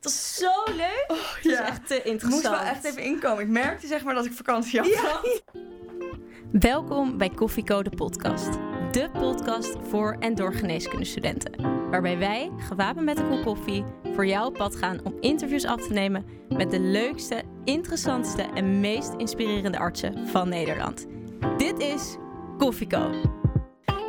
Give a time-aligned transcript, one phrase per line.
[0.00, 1.04] Dat is zo leuk.
[1.08, 2.42] Oh, Het is echt te Ik interessant.
[2.44, 3.42] moest wel echt even inkomen.
[3.44, 5.42] Ik merkte zeg maar dat ik vakantie had gehad.
[6.72, 8.48] Welkom bij Koffiecode Podcast.
[8.92, 11.52] De podcast voor en door geneeskundestudenten.
[11.90, 13.84] Waarbij wij, gewapend met een kop koffie,
[14.14, 18.80] voor jou op pad gaan om interviews af te nemen met de leukste, interessantste en
[18.80, 21.06] meest inspirerende artsen van Nederland.
[21.56, 22.16] Dit is
[22.58, 23.10] Koffieco.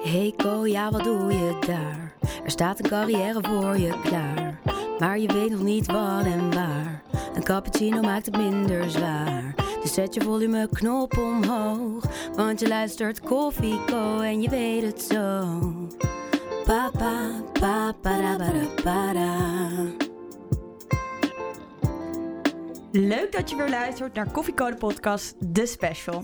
[0.04, 2.14] Hey Ko, ja wat doe je daar?
[2.44, 4.60] Er staat een carrière voor je klaar.
[5.02, 7.04] Maar je weet nog niet wat en waar.
[7.34, 9.56] Een cappuccino maakt het minder zwaar.
[9.82, 12.04] Dus zet je volumeknop omhoog.
[12.36, 15.48] Want je luistert Koffie Co en je weet het zo.
[16.66, 19.38] Pa pa pa para para para.
[22.92, 26.24] Leuk dat je weer luistert naar Koffiecode Podcast, de special.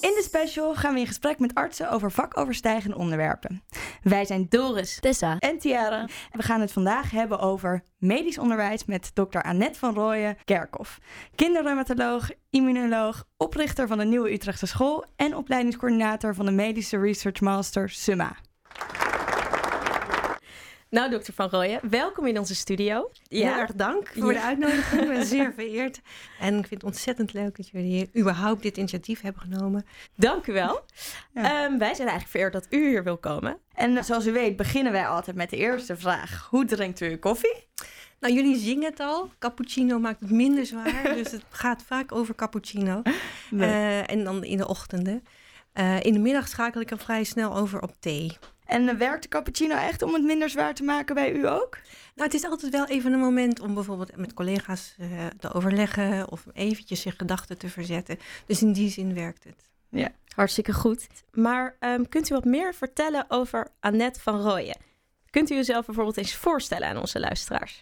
[0.00, 3.62] In de special gaan we in gesprek met artsen over vakoverstijgende onderwerpen.
[4.02, 4.98] Wij zijn Doris.
[5.00, 5.36] Tessa.
[5.38, 6.06] en Tiara.
[6.32, 10.98] We gaan het vandaag hebben over medisch onderwijs met dokter Annette van Rooyen Kerkhoff.
[11.34, 17.90] Kinderreumatoloog, immunoloog, oprichter van de Nieuwe Utrechtse School en opleidingscoördinator van de Medische Research Master
[17.90, 18.36] Summa.
[20.90, 23.10] Nou, dokter Van Rooyen, welkom in onze studio.
[23.28, 24.40] Heel erg dank voor Ja.
[24.40, 25.02] de uitnodiging.
[25.02, 26.00] Ik ben zeer vereerd.
[26.40, 29.86] En ik vind het ontzettend leuk dat jullie hier überhaupt dit initiatief hebben genomen.
[30.14, 30.84] Dank u wel.
[31.34, 31.42] Ja.
[31.42, 33.58] Ehm, wij zijn eigenlijk vereerd dat u hier wil komen.
[33.74, 36.46] En eh, zoals u weet beginnen wij altijd met de eerste vraag.
[36.50, 37.66] Hoe drinkt u uw koffie?
[38.20, 39.30] Nou, jullie zingen het al.
[39.38, 41.02] Cappuccino maakt het minder zwaar.
[41.14, 43.02] dus het gaat vaak over cappuccino.
[43.58, 45.24] Eh, en dan in de ochtenden.
[45.72, 48.38] Eh, in de middag schakel ik er vrij snel over op thee.
[48.70, 51.78] En eh, werkt de cappuccino echt om het minder zwaar te maken bij u ook?
[52.14, 56.30] Nou, het is altijd wel even een moment om bijvoorbeeld met collega's eh, te overleggen
[56.30, 58.18] of eventjes je gedachten te verzetten.
[58.46, 59.68] Dus in die zin werkt het.
[60.34, 61.06] Hartstikke goed.
[61.32, 64.76] Maar ehm, kunt u wat meer vertellen over Annette van Rooyen?
[65.30, 67.80] Kunt u uzelf bijvoorbeeld eens voorstellen aan onze luisteraars?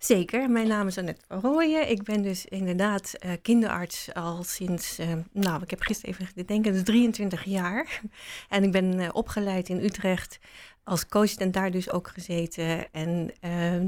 [0.00, 1.90] Zeker, mijn naam is Annette van Rooyen.
[1.90, 6.72] Ik ben dus inderdaad eh, kinderarts al sinds, eh, nou, ik heb gisteren even gedenken,
[6.72, 8.00] dus 23 jaar.
[8.48, 10.38] En ik ben eh, opgeleid in Utrecht
[10.84, 12.92] als coach en daar dus ook gezeten.
[12.92, 13.30] En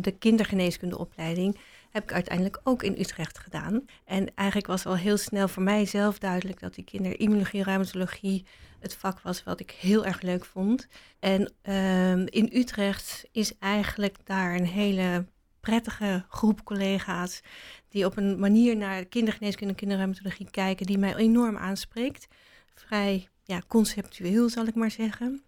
[0.01, 1.59] de kindergeneeskundeopleiding
[1.91, 3.85] heb ik uiteindelijk ook in Utrecht gedaan.
[4.05, 8.45] En eigenlijk was al heel snel voor mijzelf duidelijk dat die kinderimmunologie en reumatologie
[8.81, 10.87] het vak was wat ik heel erg leuk vond.
[11.21, 15.25] En ehm, in Utrecht is eigenlijk daar een hele
[15.63, 17.41] prettige groep collega's
[17.89, 22.29] die op een manier naar kindergeneeskunde en kinderreumatologie kijken die mij enorm aanspreekt.
[22.75, 25.43] Vrij ja, conceptueel zal ik maar zeggen.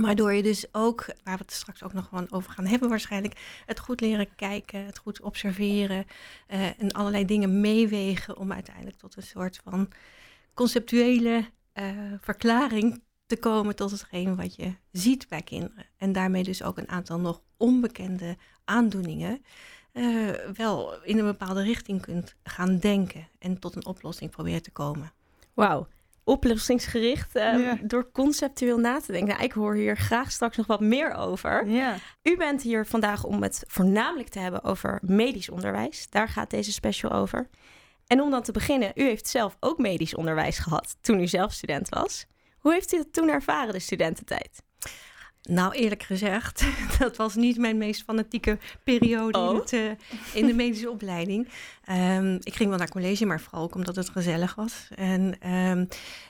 [0.00, 3.62] Waardoor je dus ook, waar we het straks ook nog gewoon over gaan hebben waarschijnlijk,
[3.66, 6.06] het goed leren kijken, het goed observeren
[6.46, 9.88] eh, en allerlei dingen meewegen om uiteindelijk tot een soort van
[10.54, 11.88] conceptuele eh,
[12.20, 15.86] verklaring te komen tot hetgeen wat je ziet bij kinderen.
[15.96, 19.44] En daarmee dus ook een aantal nog onbekende aandoeningen
[19.92, 24.70] eh, wel in een bepaalde richting kunt gaan denken en tot een oplossing proberen te
[24.70, 25.12] komen.
[25.54, 25.88] Wauw,
[26.24, 27.78] oplossingsgericht ehm, Ja.
[27.82, 29.28] door conceptueel na te denken.
[29.28, 31.68] Nou, ik hoor hier graag straks nog wat meer over.
[31.68, 31.96] Ja.
[32.22, 36.06] U bent hier vandaag om het voornamelijk te hebben over medisch onderwijs.
[36.10, 37.48] Daar gaat deze special over.
[38.06, 41.52] En om dan te beginnen, u heeft zelf ook medisch onderwijs gehad toen u zelf
[41.52, 42.26] student was.
[42.66, 44.62] Hoe heeft u dat toen ervaren, de studententijd?
[45.46, 46.64] Nou, eerlijk gezegd,
[46.98, 49.58] dat was niet mijn meest fanatieke periode in, Oh.
[49.58, 49.90] het, eh,
[50.34, 51.48] in de medische opleiding.
[51.84, 54.88] Ehm, ik ging wel naar college, maar vooral ook omdat het gezellig was.
[54.94, 55.84] En ehm,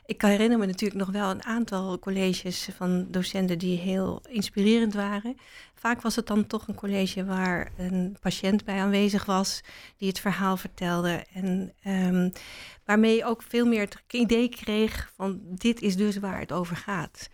[0.06, 4.94] ik kan herinner me natuurlijk nog wel een aantal colleges van docenten die heel inspirerend
[4.94, 5.36] waren.
[5.74, 9.60] Vaak was het dan toch een college waar een patiënt bij aanwezig was,
[9.96, 11.24] die het verhaal vertelde.
[11.32, 12.30] En ehm,
[12.84, 16.76] waarmee je ook veel meer het idee kreeg van dit is dus waar het over
[16.76, 17.28] gaat.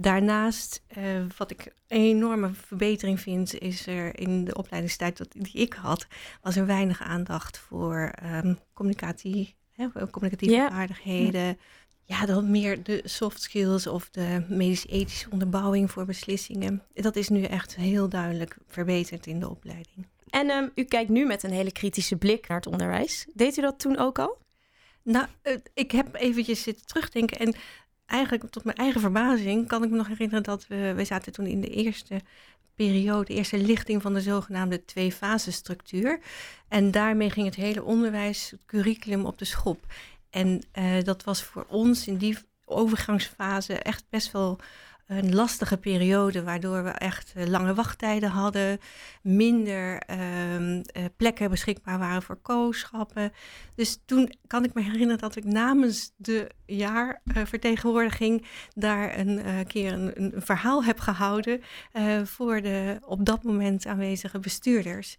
[0.00, 1.04] Daarnaast, eh,
[1.36, 6.06] wat ik een enorme verbetering vind, is er in de opleidingstijd die ik had,
[6.42, 11.58] was er weinig aandacht voor ehm, communicatie, hè, communicatieve vaardigheden.
[12.04, 16.82] Ja, dan meer de soft skills of de medisch-ethische onderbouwing voor beslissingen.
[16.94, 20.06] Dat is nu echt heel duidelijk verbeterd in de opleiding.
[20.28, 23.26] En ehm, u kijkt nu met een hele kritische blik naar het onderwijs.
[23.34, 24.38] Deed u dat toen ook al?
[25.02, 27.54] Nou, eh, ik heb eventjes zitten terugdenken en
[28.08, 31.46] eigenlijk tot mijn eigen verbazing kan ik me nog herinneren dat we, we zaten toen
[31.46, 32.20] in de eerste
[32.74, 36.20] periode, de eerste lichting van de zogenaamde twee-fasen-structuur.
[36.68, 39.86] En daarmee ging het hele onderwijs, het curriculum op de schop.
[40.30, 44.58] En eh, dat was voor ons in die overgangsfase echt best wel
[45.08, 48.78] een lastige periode, waardoor we echt eh, lange wachttijden hadden,
[49.22, 53.32] minder ehm, eh, plekken beschikbaar waren voor kooschappen.
[53.74, 59.92] Dus toen kan ik me herinneren dat ik namens de jaarvertegenwoordiging daar een eh, keer
[59.92, 61.62] een, een verhaal heb gehouden
[61.92, 65.16] eh, voor de op dat moment aanwezige bestuurders.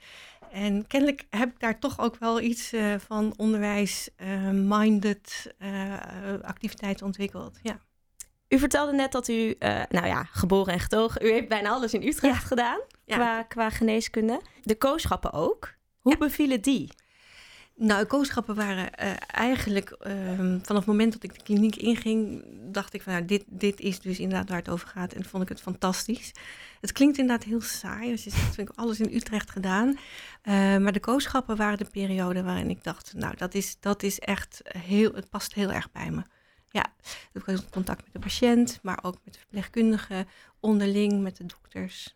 [0.51, 5.53] En kennelijk heb ik daar toch ook wel iets van onderwijs-minded
[6.41, 7.59] activiteit ontwikkeld.
[7.61, 7.79] Ja.
[8.49, 9.55] U vertelde net dat u,
[9.89, 12.79] nou ja, geboren en getogen, u heeft bijna alles in Utrecht gedaan
[13.15, 14.41] Qua, qua geneeskunde.
[14.63, 15.73] De kooschappen ook.
[15.99, 16.89] Hoe bevielen die?
[17.75, 22.93] Nou, kooschappen waren uh, eigenlijk ehm, vanaf het moment dat ik de kliniek inging, dacht
[22.93, 25.13] ik van nou, dit, dit is dus inderdaad waar het over gaat.
[25.13, 26.31] En vond ik het fantastisch.
[26.81, 28.11] Het klinkt inderdaad heel saai.
[28.11, 29.87] Als je zegt, vind ik alles in Utrecht gedaan.
[29.87, 34.19] Uh, maar de kooschappen waren de periode waarin ik dacht, nou, dat is, dat is
[34.19, 36.21] echt heel, het past heel erg bij me.
[36.69, 36.93] Ja,
[37.33, 40.27] heb contact met de patiënt, maar ook met de verpleegkundigen,
[40.59, 42.15] onderling met de dokters.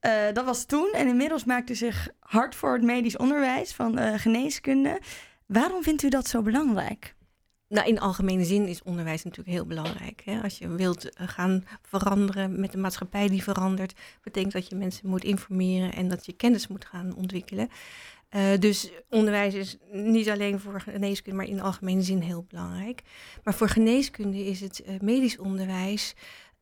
[0.00, 3.98] Uh, dat was toen en inmiddels maakt u zich hard voor het medisch onderwijs van
[3.98, 5.00] uh, geneeskunde.
[5.46, 7.16] Waarom vindt u dat zo belangrijk?
[7.68, 10.22] Nou, in algemene zin is onderwijs natuurlijk heel belangrijk.
[10.24, 10.42] Hè?
[10.42, 15.08] Als je wilt eh, gaan veranderen met de maatschappij die verandert, betekent dat je mensen
[15.08, 17.68] moet informeren en dat je kennis moet gaan ontwikkelen.
[18.30, 23.02] Uh, dus onderwijs is niet alleen voor geneeskunde, maar in algemene zin heel belangrijk.
[23.44, 26.14] Maar voor geneeskunde is het uh, medisch onderwijs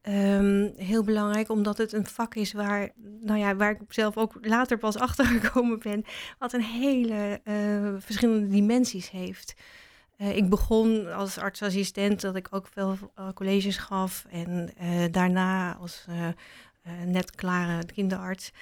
[0.09, 2.91] Um, heel belangrijk, omdat het een vak is waar,
[3.21, 6.05] nou ja, waar ik zelf ook later pas achter gekomen ben,
[6.39, 9.55] wat een hele uh, verschillende dimensies heeft.
[10.17, 12.97] Ik begon als artsassistent dat ik ook veel
[13.35, 14.75] colleges gaf en
[15.11, 16.07] daarna als
[17.05, 18.53] net klare kinderarts.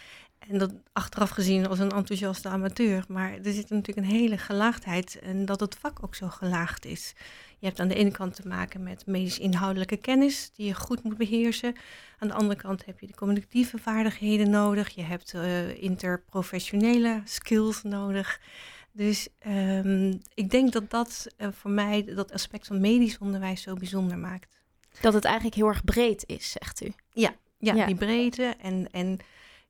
[0.48, 3.04] En dat achteraf gezien als een enthousiaste amateur.
[3.08, 7.14] Maar er zit natuurlijk een hele gelaagdheid en dat het vak ook zo gelaagd is.
[7.58, 11.02] Je hebt aan de ene kant te maken met medisch inhoudelijke kennis die je goed
[11.02, 11.76] moet beheersen.
[12.18, 14.94] Aan de andere kant heb je de communicatieve vaardigheden nodig.
[14.94, 18.40] Je hebt uh, interprofessionele skills nodig.
[18.92, 23.74] Dus um, ik denk dat dat uh, voor mij dat aspect van medisch onderwijs zo
[23.74, 24.58] bijzonder maakt.
[25.00, 26.92] Dat het eigenlijk heel erg breed is, zegt u.
[27.12, 27.86] Ja, ja, ja.
[27.86, 29.18] die breedte en, en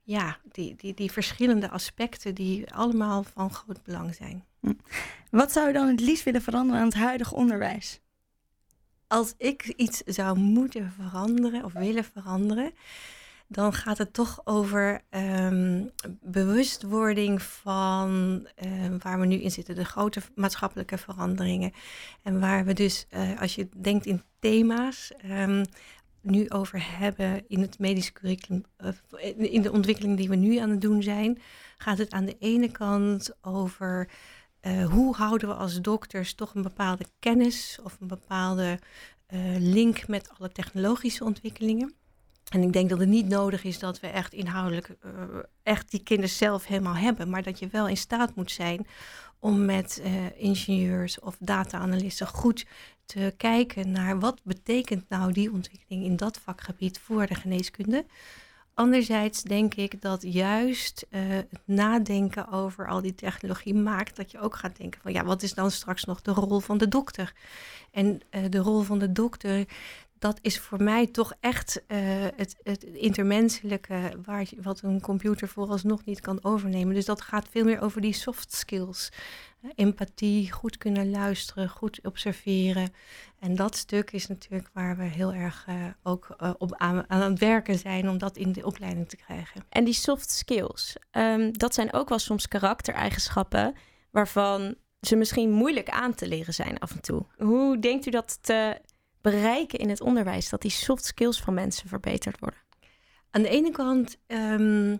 [0.02, 4.44] ja, die, die, die verschillende aspecten die allemaal van groot belang zijn.
[4.60, 4.72] Hm.
[5.30, 8.00] Wat zou je dan het liefst willen veranderen aan het huidige onderwijs?
[9.06, 12.72] Als ik iets zou moeten veranderen of willen veranderen,
[13.52, 15.90] dan gaat het toch over um,
[16.20, 18.08] bewustwording van
[18.64, 21.72] um, waar we nu in zitten, de grote maatschappelijke veranderingen.
[22.22, 25.64] En waar we dus, uh, als je denkt in thema's, um,
[26.22, 30.70] nu over hebben in het medisch curriculum, uh, in de ontwikkeling die we nu aan
[30.70, 31.38] het doen zijn,
[31.76, 34.08] gaat het aan de ene kant over
[34.62, 38.78] uh, hoe houden we als dokters toch een bepaalde kennis of een bepaalde
[39.34, 41.94] uh, link met alle technologische ontwikkelingen.
[42.48, 44.96] En ik denk dat het niet nodig is dat we echt inhoudelijk
[45.62, 48.86] echt die kennis zelf helemaal hebben, maar dat je wel in staat moet zijn
[49.42, 50.02] om met
[50.36, 52.66] ingenieurs of data-analysten goed
[53.04, 58.04] te kijken naar wat betekent nou die ontwikkeling in dat vakgebied voor de geneeskunde.
[58.74, 64.40] Anderzijds denk ik dat juist uh, het nadenken over al die technologie maakt dat je
[64.40, 67.32] ook gaat denken van ja, wat is dan straks nog de rol van de dokter?
[67.90, 69.66] En uh, de rol van de dokter,
[70.22, 71.98] dat is voor mij toch echt uh,
[72.36, 76.94] het, het intermenselijke, waar, wat een computer vooralsnog niet kan overnemen.
[76.94, 79.12] Dus dat gaat veel meer over die soft skills.
[79.74, 82.92] Empathie, goed kunnen luisteren, goed observeren.
[83.38, 87.38] En dat stuk is natuurlijk waar we heel erg uh, ook uh, op aan, het
[87.38, 89.64] werken zijn om dat in de opleiding te krijgen.
[89.68, 93.74] En die soft skills, um, dat zijn ook wel soms karaktereigenschappen
[94.10, 97.26] waarvan ze misschien moeilijk aan te leren zijn af en toe.
[97.38, 98.80] Hoe denkt u dat te
[99.22, 102.60] bereiken in het onderwijs, dat die soft skills van mensen verbeterd worden?
[103.30, 104.18] Aan de ene kant.
[104.26, 104.98] Um,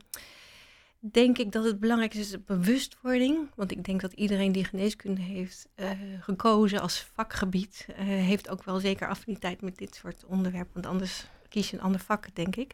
[0.99, 3.51] denk ik dat het belangrijk is, bewustwording.
[3.55, 8.65] Want ik denk dat iedereen die geneeskunde heeft uh, gekozen als vakgebied, uh, heeft ook
[8.65, 10.73] wel zeker affiniteit met dit soort onderwerpen.
[10.73, 12.73] Want anders kies je een ander vak, denk ik.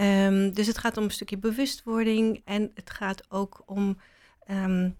[0.00, 3.98] Um, dus het gaat om een stukje bewustwording en het gaat ook om.
[4.50, 4.96] Um,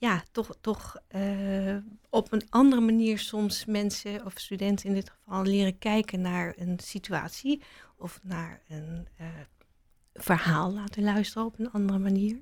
[0.00, 1.76] ja, toch, toch uh,
[2.10, 6.78] op een andere manier soms mensen of studenten in dit geval leren kijken naar een
[6.82, 7.62] situatie
[7.96, 9.08] of naar een
[10.14, 12.40] verhaal laten luisteren op een andere manier.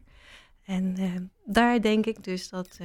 [0.64, 2.78] En uh, daar denk ik dus dat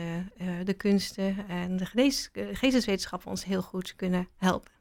[0.63, 4.71] de kunsten en de geest, geesteswetenschappen ons heel goed kunnen helpen.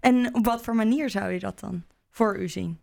[0.00, 2.80] En op wat voor manier zou je dat dan voor u zien?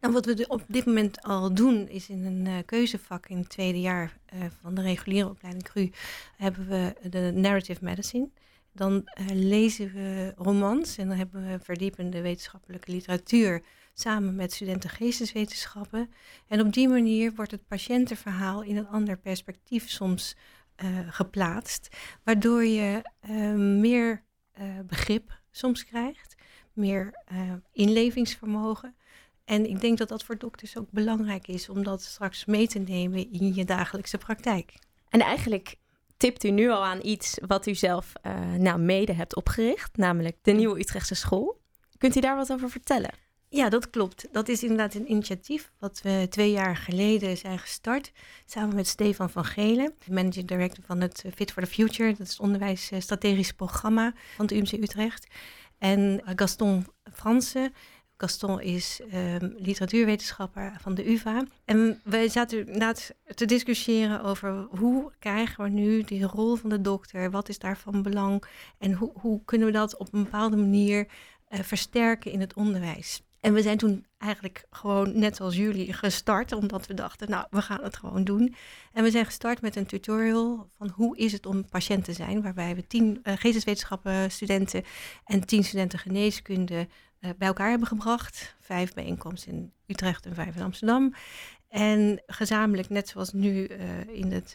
[0.00, 3.80] Nou, wat we op dit moment al doen, is in een keuzevak in het tweede
[3.80, 4.18] jaar
[4.60, 5.90] van de reguliere opleiding CRU,
[6.36, 8.28] hebben we de narrative medicine.
[8.72, 13.62] Dan lezen we romans en dan hebben we verdiepende wetenschappelijke literatuur
[13.94, 16.10] samen met studenten geesteswetenschappen.
[16.48, 20.36] En op die manier wordt het patiëntenverhaal in een ander perspectief soms
[21.08, 23.02] geplaatst, waardoor je
[23.56, 24.22] meer
[24.86, 26.34] begrip soms krijgt,
[26.72, 27.24] meer
[27.72, 28.94] inlevingsvermogen.
[29.48, 32.78] En ik denk dat dat voor dokters ook belangrijk is om dat straks mee te
[32.78, 34.74] nemen in je dagelijkse praktijk.
[35.08, 35.76] En eigenlijk
[36.16, 40.36] tipt u nu al aan iets wat u zelf uh, nou mede hebt opgericht, namelijk
[40.42, 41.60] de Nieuwe Utrechtse School.
[41.98, 43.10] Kunt u daar wat over vertellen?
[43.48, 44.28] Ja, dat klopt.
[44.32, 48.12] Dat is inderdaad een initiatief wat we twee jaar geleden zijn gestart.
[48.46, 52.10] Samen met Stefan van Gelen, managing director van het Fit for the Future.
[52.10, 55.26] Dat is het onderwijsstrategisch programma van het UMC Utrecht.
[55.78, 57.72] En Gaston Fransen.
[58.20, 61.44] Gaston is um, literatuurwetenschapper van de UvA.
[61.64, 66.80] En wij zaten inderdaad te discussiëren over hoe krijgen we nu die rol van de
[66.80, 67.30] dokter?
[67.30, 68.42] Wat is daarvan belang?
[68.78, 71.06] En hoe, hoe kunnen we dat op een bepaalde manier
[71.50, 73.22] uh, versterken in het onderwijs?
[73.48, 77.62] En we zijn toen eigenlijk gewoon net als jullie gestart, omdat we dachten, nou, we
[77.62, 78.54] gaan het gewoon doen.
[78.92, 82.42] En we zijn gestart met een tutorial van hoe is het om patiënt te zijn,
[82.42, 84.84] waarbij we tien uh, geesteswetenschappen studenten
[85.24, 86.88] en tien studenten geneeskunde
[87.20, 88.56] uh, bij elkaar hebben gebracht.
[88.60, 91.14] Vijf bijeenkomsten in Utrecht en vijf in Amsterdam.
[91.68, 93.78] En gezamenlijk, net zoals nu uh,
[94.12, 94.54] in het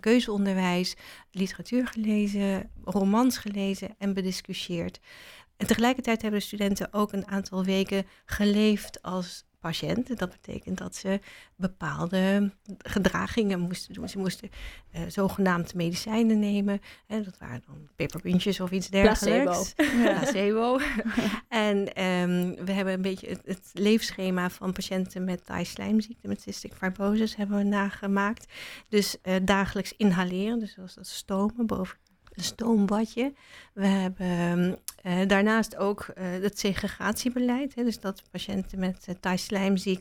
[0.00, 0.96] keuzeonderwijs,
[1.30, 5.00] literatuur gelezen, romans gelezen en bediscussieerd.
[5.58, 10.18] En tegelijkertijd hebben de studenten ook een aantal weken geleefd als patiënt.
[10.18, 11.20] Dat betekent dat ze
[11.56, 14.08] bepaalde gedragingen moesten doen.
[14.08, 14.50] Ze moesten
[14.94, 16.80] uh, zogenaamd medicijnen nemen.
[17.06, 19.74] Hè, dat waren dan peperpuntjes of iets dergelijks.
[19.74, 20.02] Placebo.
[20.20, 20.78] Placebo.
[21.48, 26.72] en um, we hebben een beetje het, het, leefschema van patiënten met slijmziekte, met cystic
[26.72, 28.52] fibrosis, hebben we nagemaakt.
[28.88, 31.98] Dus uh, dagelijks inhaleren, dus zoals dat stomen boven
[32.38, 33.32] een stoombadje.
[33.72, 37.74] We hebben uh, daarnaast ook uh, het segregatiebeleid.
[37.74, 39.08] Hè, dus dat patiënten met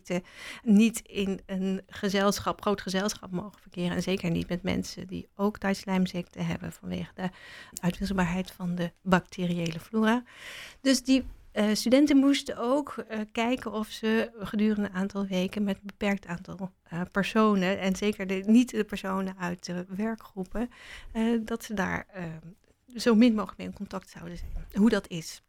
[0.09, 0.17] uh,
[0.63, 3.95] niet in een gezelschap, groot gezelschap mogen verkeren.
[3.95, 7.29] En zeker niet met mensen die ook taaislijmziekte hebben vanwege de
[7.81, 10.23] uitwisselbaarheid van de bacteriële flora.
[10.81, 11.25] Dus die
[11.57, 16.25] uh, studenten moesten ook uh, kijken of ze gedurende een aantal weken met een beperkt
[16.25, 20.69] aantal uh, personen, en zeker niet de personen uit de werkgroepen,
[21.39, 22.07] dat ze daar
[22.95, 24.51] zo min mogelijk mee in contact zouden zijn.
[24.73, 25.41] Hoe dat is.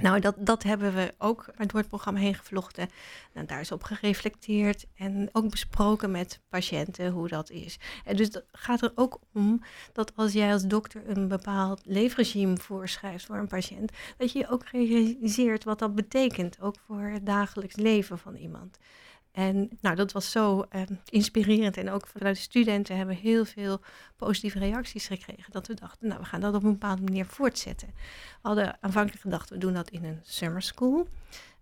[0.00, 2.90] Nou, dat, dat hebben we ook door het programma heen gevlochten.
[3.32, 7.78] Nou, daar is op gereflecteerd en ook besproken met patiënten hoe dat is.
[8.04, 12.56] En dus dat gaat er ook om dat als jij als dokter een bepaald leefregime
[12.56, 17.76] voorschrijft voor een patiënt, dat je ook realiseert wat dat betekent, ook voor het dagelijks
[17.76, 18.78] leven van iemand.
[19.38, 21.76] En nou, dat was zo uh, inspirerend.
[21.76, 23.80] En ook vanuit de studenten hebben we heel veel
[24.16, 25.52] positieve reacties gekregen.
[25.52, 27.88] Dat we dachten, nou, we gaan dat op een bepaalde manier voortzetten.
[28.42, 31.08] We hadden aanvankelijk gedacht, we doen dat in een summer school.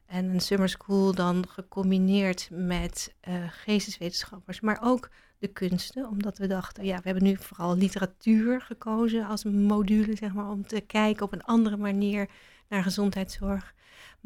[0.06, 6.08] En een summer school dan gecombineerd met uh, geesteswetenschappers, maar ook de kunsten.
[6.08, 10.66] Omdat we dachten, ja, we hebben nu vooral literatuur gekozen als module, zeg maar, om
[10.66, 12.28] te kijken op een andere manier
[12.68, 13.74] naar gezondheidszorg.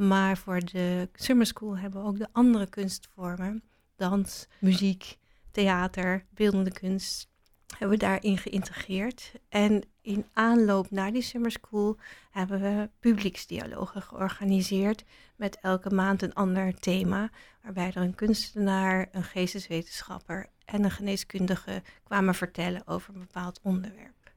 [0.01, 3.63] Maar voor de summer school hebben we ook de andere kunstvormen.
[3.97, 5.19] Dans, muziek,
[5.51, 7.29] theater, beeldende kunst.
[7.67, 9.33] Hebben we daarin geïntegreerd.
[9.49, 11.99] En in aanloop naar die summer school
[12.31, 15.05] hebben we publieksdialogen georganiseerd.
[15.37, 17.31] Met elke maand een ander thema.
[17.63, 24.33] Waarbij er een kunstenaar, een geesteswetenschapper en een geneeskundige kwamen vertellen over een bepaald onderwerp.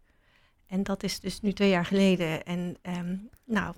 [0.67, 2.45] En dat is dus nu twee jaar geleden.
[2.45, 3.75] En um, nou,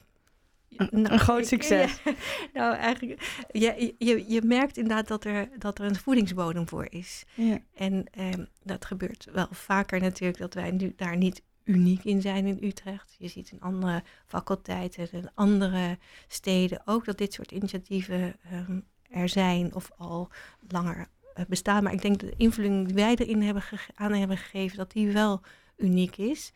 [0.77, 1.97] nou, een groot succes.
[2.03, 2.13] Ja,
[2.53, 7.25] nou, eigenlijk, je, je, je merkt inderdaad dat er, dat er een voedingsbodem voor is.
[7.33, 7.59] Ja.
[7.73, 8.29] En eh,
[8.63, 13.15] dat gebeurt wel vaker natuurlijk, dat wij nu daar niet uniek in zijn in Utrecht.
[13.17, 19.29] Je ziet in andere faculteiten, in andere steden ook dat dit soort initiatieven um, er
[19.29, 20.29] zijn of al
[20.67, 20.97] langer
[21.37, 21.83] uh, bestaan.
[21.83, 23.63] Maar ik denk dat de invulling die wij erin hebben
[23.95, 25.41] aan hebben gegeven, dat die wel
[25.77, 26.53] uniek is.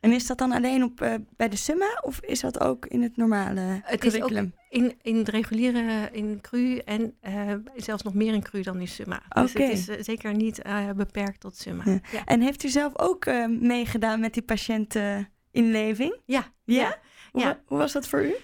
[0.00, 3.02] En is dat dan alleen op, uh, bij de Summa of is dat ook in
[3.02, 4.44] het normale het curriculum?
[4.68, 8.62] Is ook in, in het reguliere, in CRU en uh, zelfs nog meer in CRU
[8.62, 9.22] dan in Summa.
[9.28, 9.42] Okay.
[9.42, 10.62] Dus het is uh, zeker niet
[10.96, 11.82] beperkt tot Summa.
[11.84, 12.00] Ja.
[12.12, 12.24] Ja.
[12.24, 16.20] En heeft u zelf ook meegedaan met die patiënteninleving?
[16.24, 16.44] Ja.
[16.64, 16.74] Ja?
[16.84, 16.98] ja?
[17.32, 18.34] Hoe, hoe was dat voor u?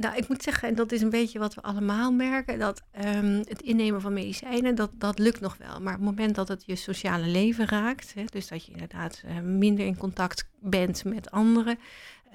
[0.00, 3.36] Nou, ik moet zeggen, en dat is een beetje wat we allemaal merken, dat um,
[3.36, 5.80] het innemen van medicijnen, dat, dat lukt nog wel.
[5.80, 9.22] Maar op het moment dat het je sociale leven raakt, hè, dus dat je inderdaad
[9.26, 11.78] uh, minder in contact bent met anderen,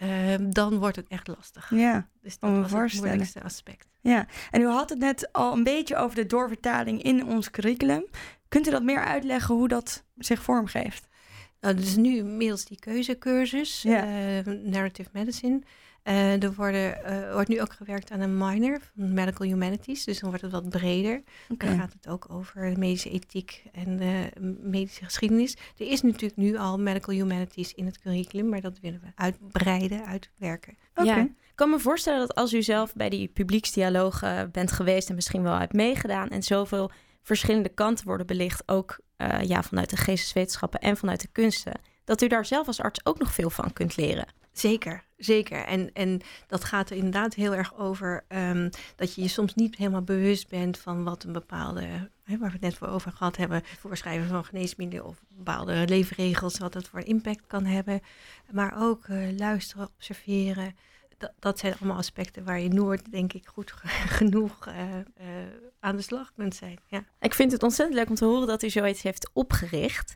[0.04, 1.70] uh, dan wordt het echt lastig.
[1.70, 3.88] Ja, dus dat was het moeilijkste aspect.
[4.02, 8.06] Ja, en u had het net al een beetje over de doorvertaling in ons curriculum.
[8.48, 11.08] Kunt u dat meer uitleggen hoe dat zich vormgeeft?
[11.60, 14.06] Nou, dus nu middels die keuzecursus, ja.
[14.06, 15.62] uh, Narrative Medicine,
[16.04, 20.20] Uh, er worden, uh, wordt nu ook gewerkt aan een minor van Medical Humanities, dus
[20.20, 21.24] dan wordt het wat breder.
[21.50, 21.70] Okay.
[21.70, 24.30] Dan gaat het ook over medische ethiek en de
[24.62, 25.58] medische geschiedenis.
[25.78, 30.06] Er is natuurlijk nu al Medical Humanities in het curriculum, maar dat willen we uitbreiden,
[30.06, 30.78] uitwerken.
[30.96, 31.06] Okay.
[31.06, 31.22] Ja.
[31.22, 35.44] Ik kan me voorstellen dat als u zelf bij die publieksdialogen bent geweest en misschien
[35.44, 36.92] wel hebt meegedaan en zoveel
[37.22, 42.22] verschillende kanten worden belicht, ook uh, ja, vanuit de geesteswetenschappen en vanuit de kunsten, dat
[42.22, 44.26] u daar zelf als arts ook nog veel van kunt leren.
[44.54, 45.66] Zeker, zeker.
[45.66, 49.76] En, en dat gaat er inderdaad heel erg over um, dat je je soms niet
[49.76, 51.82] helemaal bewust bent van wat een bepaalde,
[52.24, 56.58] hè, waar we het net voor over gehad hebben, voorschrijven van geneesmiddelen of bepaalde leefregels,
[56.58, 58.02] wat dat voor impact kan hebben.
[58.52, 60.76] Maar ook uh, luisteren, observeren.
[61.18, 63.72] Dat, dat zijn allemaal aspecten waar je nooit, denk ik, goed
[64.20, 64.74] genoeg uh,
[65.80, 66.80] aan de slag kunt zijn.
[66.88, 67.04] Ja.
[67.20, 70.16] Ik vind het ontzettend leuk om te horen dat u zoiets heeft opgericht.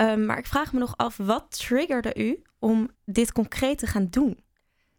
[0.00, 4.06] Um, maar ik vraag me nog af, wat triggerde u om dit concreet te gaan
[4.10, 4.38] doen?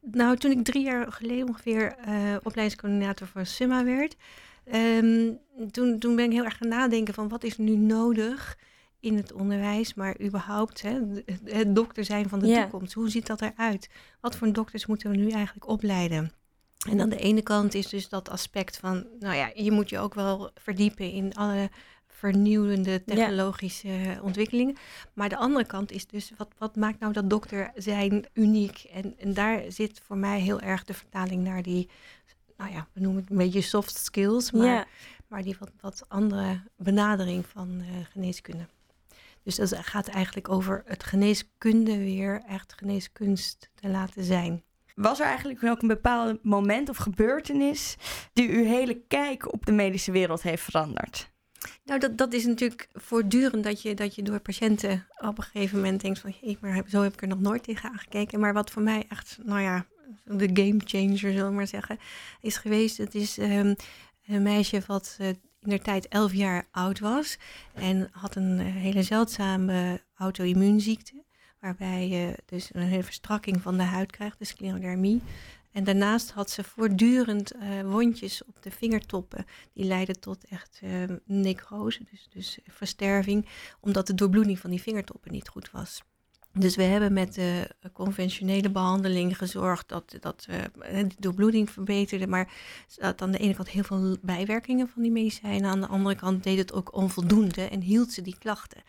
[0.02, 4.16] Nou, toen ik drie jaar geleden ongeveer uh, opleidingscoördinator voor Summa werd,
[4.74, 5.40] um,
[5.72, 8.58] toen, toen ben ik heel erg gaan nadenken van wat is nu nodig
[9.00, 11.00] in het onderwijs, maar überhaupt hè,
[11.44, 12.62] het dokter zijn van de yeah.
[12.62, 12.94] toekomst.
[12.94, 13.90] Hoe ziet dat eruit?
[14.20, 16.32] Wat voor dokters moeten we nu eigenlijk opleiden?
[16.90, 20.00] En aan de ene kant is dus dat aspect van, nou ja, je moet je
[20.00, 21.70] ook wel verdiepen in alle
[22.22, 24.22] vernieuwende technologische ja.
[24.22, 24.76] ontwikkelingen.
[25.14, 28.84] Maar de andere kant is dus, wat, wat maakt nou dat dokter zijn uniek?
[28.94, 31.90] En, en daar zit voor mij heel erg de vertaling naar die,
[32.58, 34.86] nou ja, we noemen het een beetje soft skills, maar, ja.
[35.28, 38.66] maar die wat, wat andere benadering van uh, geneeskunde.
[39.44, 44.64] Dus dat gaat eigenlijk over het geneeskunde weer echt geneeskunst te laten zijn.
[44.96, 47.96] Was er eigenlijk ook een bepaald moment of gebeurtenis
[48.34, 51.31] die uw hele kijk op de medische wereld heeft veranderd?
[51.84, 55.78] Nou, dat, dat is natuurlijk voortdurend dat je, dat je door patiënten op een gegeven
[55.78, 58.40] moment denkt van, maar zo heb ik er nog nooit tegen aangekeken.
[58.40, 59.86] Maar wat voor mij echt, nou ja,
[60.24, 62.00] de game changer, zullen maar zeggen,
[62.42, 62.98] is geweest.
[62.98, 63.76] Het is um,
[64.26, 65.28] een meisje wat uh,
[65.62, 67.38] in tijd 11 jaar oud was
[67.74, 71.24] en had een uh, hele zeldzame auto-immuunziekte.
[71.60, 75.22] Waarbij je dus een hele verstrakking van de huid krijgt, de sclerodermie.
[75.72, 79.46] En daarnaast had ze voortdurend uh, wondjes op de vingertoppen.
[79.74, 83.48] Die leidden tot echt uh, necrose, dus, dus versterving,
[83.80, 86.02] omdat de doorbloeding van die vingertoppen niet goed was.
[86.54, 90.58] Dus we hebben met de conventionele behandeling gezorgd dat, dat uh,
[91.08, 92.28] de doorbloeding verbeterde.
[92.28, 92.54] Maar
[92.88, 95.70] ze had aan de ene kant heel veel bijwerkingen van die medicijnen.
[95.70, 98.84] Aan de andere kant deed het ook onvoldoende en hield ze die klachten.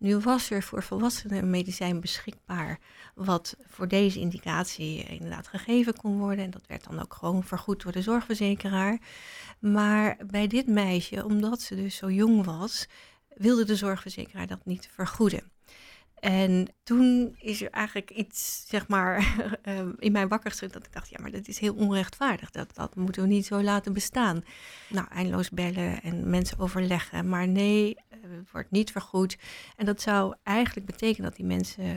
[0.00, 2.78] Nu was er voor volwassenen een medicijn beschikbaar,
[3.14, 6.44] wat voor deze indicatie inderdaad gegeven kon worden.
[6.44, 8.98] En dat werd dan ook gewoon vergoed door de zorgverzekeraar.
[9.58, 12.86] Maar bij dit meisje, omdat ze dus zo jong was,
[13.28, 15.50] wilde de zorgverzekeraar dat niet vergoeden.
[16.14, 20.92] En toen is er eigenlijk iets, zeg maar, ehm, in mijn wakker geschud dat ik
[20.92, 22.50] dacht, ja, maar dat is heel onrechtvaardig.
[22.50, 24.44] Dat, dat moeten we niet zo laten bestaan.
[24.88, 27.28] Nou, eindeloos bellen en mensen overleggen.
[27.28, 27.96] Maar nee,
[28.38, 29.36] het wordt niet vergoed.
[29.76, 31.96] En dat zou eigenlijk betekenen dat die mensen uh,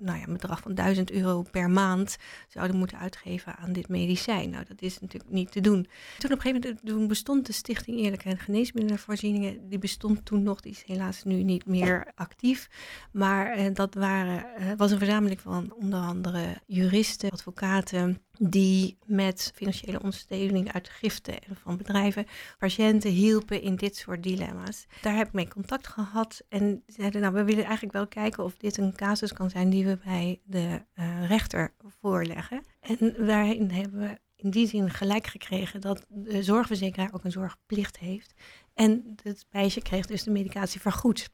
[0.00, 2.16] nou ja, een bedrag van 1000 euro per maand
[2.48, 4.50] zouden moeten uitgeven aan dit medicijn.
[4.50, 5.86] Nou, dat is natuurlijk niet te doen.
[6.18, 9.68] Toen op een gegeven moment toen bestond de Stichting Eerlijke en Geneesmiddelenvoorzieningen.
[9.68, 12.68] Die bestond toen nog, die is helaas nu niet meer actief.
[13.12, 19.52] Maar uh, dat waren, uh, was een verzameling van onder andere juristen, advocaten die met
[19.54, 22.26] financiële ondersteuning uit giften en van bedrijven
[22.58, 24.86] patiënten hielpen in dit soort dilemma's.
[25.00, 28.56] Daar heb ik mee contact gehad en zeiden, nou, we willen eigenlijk wel kijken of
[28.56, 32.64] dit een casus kan zijn die we bij de uh, rechter voorleggen.
[32.80, 37.98] En daarin hebben we in die zin gelijk gekregen dat de zorgverzekeraar ook een zorgplicht
[37.98, 38.34] heeft.
[38.74, 41.30] En het meisje kreeg dus de medicatie vergoed.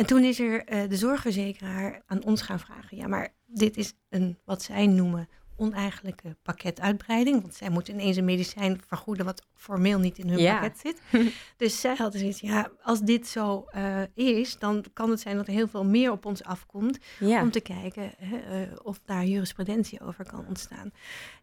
[0.00, 3.92] En toen is er uh, de zorgverzekeraar aan ons gaan vragen, ja, maar dit is
[4.08, 7.40] een wat zij noemen oneigenlijke pakketuitbreiding.
[7.40, 10.52] Want zij moeten ineens een medicijn vergoeden wat formeel niet in hun ja.
[10.52, 11.00] pakket zit.
[11.56, 15.46] dus zij hadden zoiets, ja, als dit zo uh, is, dan kan het zijn dat
[15.46, 16.98] er heel veel meer op ons afkomt.
[17.18, 17.42] Ja.
[17.42, 20.92] Om te kijken hè, uh, of daar jurisprudentie over kan ontstaan.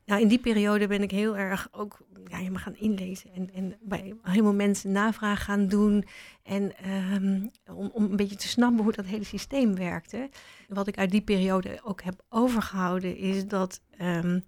[0.05, 1.97] Nou, in die periode ben ik heel erg ook
[2.29, 6.05] ja, je mag gaan inlezen en, en bij helemaal mensen navraag gaan doen.
[6.43, 6.71] En
[7.13, 10.29] um, om, om een beetje te snappen hoe dat hele systeem werkte.
[10.67, 14.43] Wat ik uit die periode ook heb overgehouden, is dat um,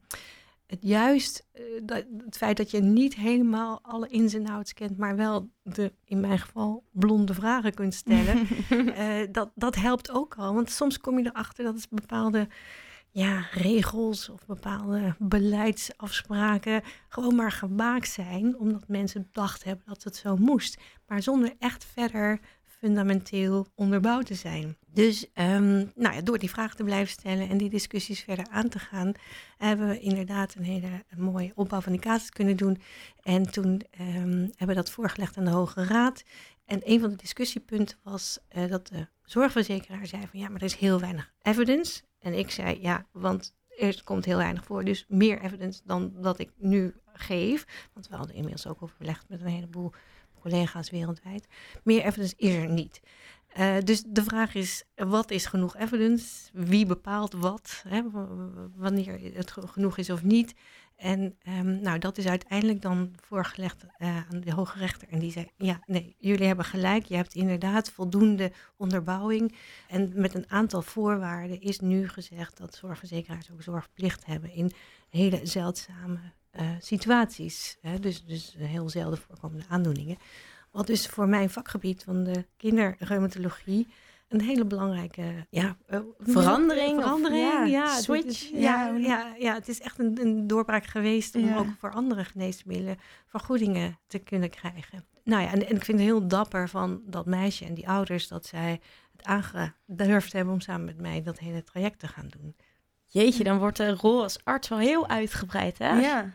[0.70, 4.98] het juist uh, dat, het feit dat je niet helemaal alle ins en outs kent,
[4.98, 10.36] maar wel de, in mijn geval, blonde vragen kunt stellen, uh, dat, dat helpt ook
[10.36, 10.54] al.
[10.54, 12.48] Want soms kom je erachter dat het bepaalde
[13.12, 20.16] ja, regels of bepaalde beleidsafspraken gewoon maar gemaakt zijn omdat mensen bedacht hebben dat het
[20.16, 22.40] zo moest, maar zonder echt verder
[22.80, 24.78] fundamenteel onderbouwd te zijn.
[24.88, 28.70] Dus um, nou ja, door die vragen te blijven stellen en die discussies verder aan
[28.70, 29.12] te gaan,
[29.58, 32.82] hebben we inderdaad een hele mooie opbouw van die casus kunnen doen.
[33.22, 36.24] En toen um, hebben we dat voorgelegd aan de Hoge Raad.
[36.66, 40.68] En een van de discussiepunten was uh, dat de zorgverzekeraar zei van ja, maar er
[40.68, 42.02] is heel weinig evidence.
[42.20, 46.40] En ik zei ja, want er komt heel weinig voor, dus meer evidence dan dat
[46.40, 47.90] ik nu geef.
[47.94, 49.92] Want we hadden inmiddels ook overlegd met een heleboel
[50.40, 51.48] collega's wereldwijd.
[51.84, 53.02] Meer evidence is er niet.
[53.58, 56.50] Uh, dus de vraag is, wat is genoeg evidence?
[56.54, 57.84] Wie bepaalt wat?
[57.88, 58.02] Hè?
[58.76, 60.54] Wanneer het genoeg is of niet?
[61.00, 65.08] En um, nou, dat is uiteindelijk dan voorgelegd uh, aan de hoge rechter.
[65.10, 67.06] En die zei, ja, nee, jullie hebben gelijk.
[67.06, 69.56] Je hebt inderdaad voldoende onderbouwing.
[69.88, 74.72] En met een aantal voorwaarden is nu gezegd dat zorgverzekeraars ook zorgplicht hebben in
[75.10, 76.20] hele zeldzame
[76.60, 77.78] uh, situaties.
[77.82, 78.00] Hè?
[78.00, 80.18] Dus, dus heel zelden voorkomende aandoeningen.
[80.72, 83.88] Wat dus voor mijn vakgebied van de kinderreumatologie
[84.30, 87.02] een hele belangrijke ja, uh, verandering.
[87.02, 88.50] verandering, of, ja, switch.
[88.54, 92.98] ja, ja, ja, het is echt een, een doorbraak geweest om ook voor andere geneesmiddelen
[93.26, 95.06] vergoedingen te kunnen krijgen.
[95.24, 98.28] Nou ja, en, en ik vind het heel dapper van dat meisje en die ouders
[98.28, 98.82] dat zij
[99.16, 102.56] het aangedurfd hebben om samen met mij dat hele traject te gaan doen.
[103.06, 106.00] Jeetje, dan wordt de rol als arts wel heel uitgebreid, hè?
[106.00, 106.34] Ja.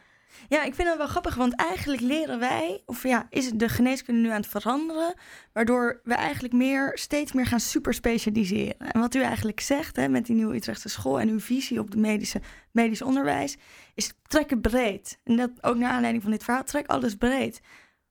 [0.49, 4.20] Ja, ik vind dat wel grappig, want eigenlijk leren wij, of ja, is de geneeskunde
[4.20, 5.14] nu aan het veranderen,
[5.53, 8.79] waardoor we eigenlijk meer, steeds meer gaan super specialiseren.
[8.79, 11.90] En wat u eigenlijk zegt hè, met die nieuwe Utrechtse school en uw visie op
[11.90, 13.57] het medische, medisch onderwijs,
[13.94, 15.18] is trekken breed.
[15.25, 17.61] En dat ook naar aanleiding van dit verhaal, trek alles breed.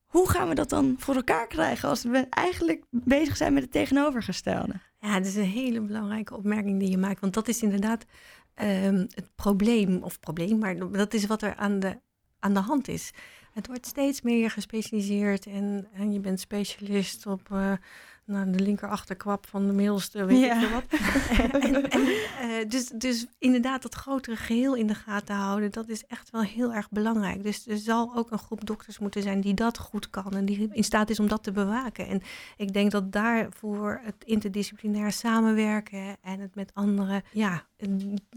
[0.05, 3.71] Hoe gaan we dat dan voor elkaar krijgen als we eigenlijk bezig zijn met het
[3.71, 4.73] tegenovergestelde?
[4.99, 8.05] Ja, dat is een hele belangrijke opmerking die je maakt, want dat is inderdaad
[8.62, 11.99] um, het probleem, of probleem, maar dat is wat er aan de
[12.43, 13.12] aan de hand is.
[13.53, 17.71] Het wordt steeds meer gespecialiseerd en, en je bent specialist op uh,
[18.25, 20.62] nou, de linker achterkwap van de middelste, weet ja.
[20.62, 20.99] ik wat.
[21.62, 26.06] en, en, uh, dus, dus inderdaad dat grotere geheel in de gaten houden, dat is
[26.06, 27.43] echt wel heel erg belangrijk.
[27.43, 30.69] Dus er zal ook een groep dokters moeten zijn die dat goed kan en die
[30.71, 32.08] in staat is om dat te bewaken.
[32.08, 32.21] En
[32.58, 37.65] ik denk dat daarvoor het interdisciplinair samenwerken en het met andere ja,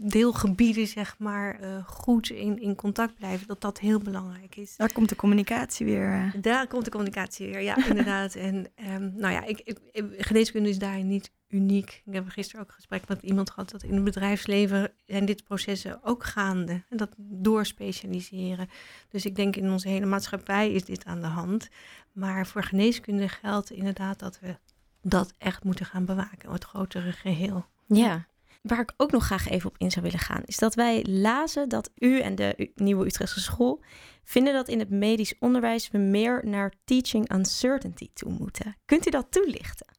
[0.01, 4.75] deelgebieden, zeg maar, uh, goed in, in contact blijven, dat dat heel belangrijk is.
[4.75, 6.33] Daar komt de communicatie weer.
[6.35, 6.41] Uh...
[6.41, 8.35] Daar komt de communicatie weer, ja, inderdaad.
[8.35, 8.55] En
[8.93, 9.79] um, nou ja, ik, ik,
[10.17, 12.01] geneeskunde is daar niet uniek.
[12.05, 15.43] Ik heb gisteren ook een gesprek met iemand gehad dat in het bedrijfsleven zijn dit
[15.43, 16.83] processen ook gaande.
[16.89, 18.69] En dat doorspecialiseren.
[19.09, 21.69] Dus ik denk in onze hele maatschappij is dit aan de hand.
[22.11, 24.57] Maar voor geneeskunde geldt inderdaad dat we
[25.01, 27.65] dat echt moeten gaan bewaken, het grotere geheel.
[27.85, 28.27] Ja,
[28.61, 31.69] Waar ik ook nog graag even op in zou willen gaan, is dat wij lazen
[31.69, 33.83] dat u en de nieuwe Utrechtse school
[34.23, 38.77] vinden dat in het medisch onderwijs we meer naar teaching uncertainty toe moeten.
[38.85, 39.95] Kunt u dat toelichten?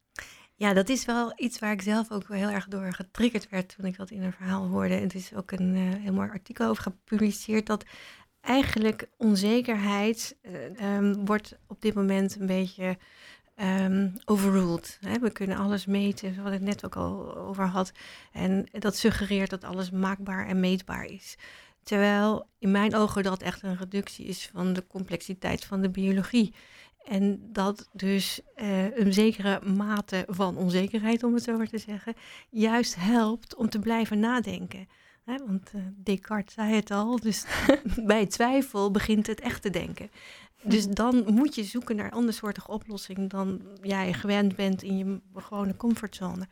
[0.55, 3.85] Ja, dat is wel iets waar ik zelf ook heel erg door getriggerd werd toen
[3.85, 4.93] ik dat in een verhaal hoorde.
[4.93, 7.85] Het is ook een uh, heel mooi artikel over gepubliceerd dat
[8.41, 12.97] eigenlijk onzekerheid uh, um, wordt op dit moment een beetje
[13.61, 14.97] um, overruled.
[15.01, 15.19] Hè?
[15.19, 17.91] We kunnen alles meten, wat ik net ook al over had.
[18.31, 21.37] En dat suggereert dat alles maakbaar en meetbaar is.
[21.83, 26.53] Terwijl in mijn ogen dat echt een reductie is van de complexiteit van de biologie.
[27.05, 32.13] En dat dus uh, een zekere mate van onzekerheid, om het zo maar te zeggen,
[32.49, 34.87] juist helpt om te blijven nadenken.
[35.25, 37.45] want uh, Descartes zei het al, dus
[38.05, 40.09] bij twijfel begint het echt te denken.
[40.63, 45.75] Dus dan moet je zoeken naar andersoortige oplossing dan jij gewend bent in je gewone
[45.75, 46.47] comfortzone.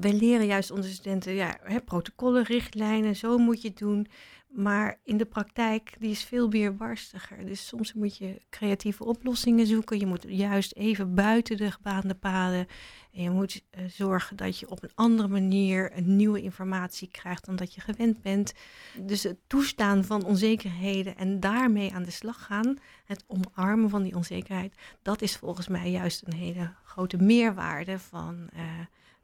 [0.00, 4.06] Wij leren juist onze studenten ja, protocollen, richtlijnen, zo moet je het doen.
[4.50, 7.46] Maar in de praktijk, die is veel weerbarstiger.
[7.46, 9.98] Dus soms moet je creatieve oplossingen zoeken.
[9.98, 12.66] Je moet juist even buiten de gebaande paden.
[13.12, 17.44] En je moet uh, zorgen dat je op een andere manier een nieuwe informatie krijgt
[17.44, 18.52] dan dat je gewend bent.
[18.98, 24.16] Dus het toestaan van onzekerheden en daarmee aan de slag gaan, het omarmen van die
[24.16, 28.60] onzekerheid, dat is volgens mij juist een hele grote meerwaarde van uh,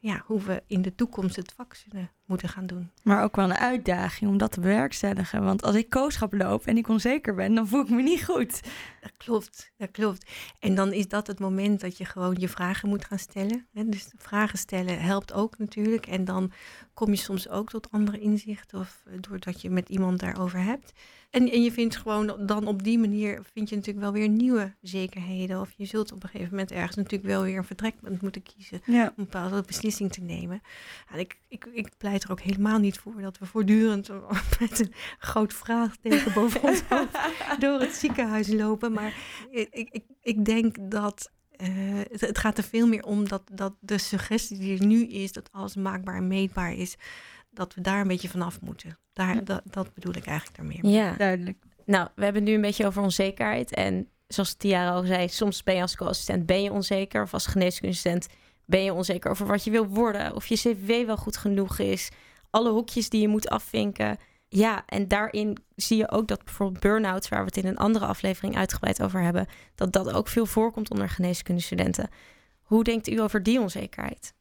[0.07, 1.77] ja, hoe we in de toekomst het vak
[2.25, 2.91] moeten gaan doen.
[3.03, 5.45] Maar ook wel een uitdaging om dat te bewerkstelligen.
[5.45, 8.61] Want als ik kooschap loop en ik onzeker ben, dan voel ik me niet goed.
[9.07, 10.31] Dat klopt, dat klopt.
[10.59, 13.67] En dan is dat het moment dat je gewoon je vragen moet gaan stellen.
[13.73, 16.07] Dus vragen stellen helpt ook natuurlijk.
[16.07, 16.53] En dan
[16.95, 20.93] kom je soms ook tot andere inzichten of eh, doordat je met iemand daarover hebt.
[21.31, 24.75] En, en je vindt gewoon dan op die manier vind je natuurlijk wel weer nieuwe
[24.81, 25.61] zekerheden.
[25.61, 28.81] Of je zult op een gegeven moment ergens natuurlijk wel weer een vertrekpunt moeten kiezen
[28.87, 30.61] om een bepaalde beslissing te nemen.
[31.13, 34.09] En ik, ik, ik pleit er ook helemaal niet voor dat we voortdurend
[34.61, 37.17] met een groot vraagteken boven ons hoofd
[37.63, 38.93] door het ziekenhuis lopen.
[39.03, 39.15] Maar
[39.51, 41.69] ik, ik, ik denk dat eh,
[42.11, 45.33] het, het, gaat er veel meer om dat, dat de suggestie die er nu is,
[45.33, 46.97] dat alles maakbaar en meetbaar is,
[47.51, 48.99] dat we daar een beetje vanaf moeten.
[49.13, 50.93] Daar, dat, dat bedoel ik eigenlijk daarmee.
[50.95, 51.59] Ja, Duidelijk.
[51.85, 53.75] Nou, we hebben het nu een beetje over onzekerheid.
[53.75, 57.23] En zoals Tiara al zei, soms ben je als co-assistent ben je onzeker.
[57.23, 58.27] Of als geneeskundestent
[58.65, 60.35] ben je onzeker over wat je wil worden.
[60.35, 62.11] Of je cv wel goed genoeg is.
[62.51, 64.19] Alle hokjes die je moet afvinken.
[64.49, 68.07] Ja, en daarin zie je ook dat bijvoorbeeld burn-outs, waar we het in een andere
[68.07, 72.09] aflevering uitgebreid over hebben, dat dat ook veel voorkomt onder geneeskundestudenten.
[72.63, 74.35] Hoe denkt u over die onzekerheid?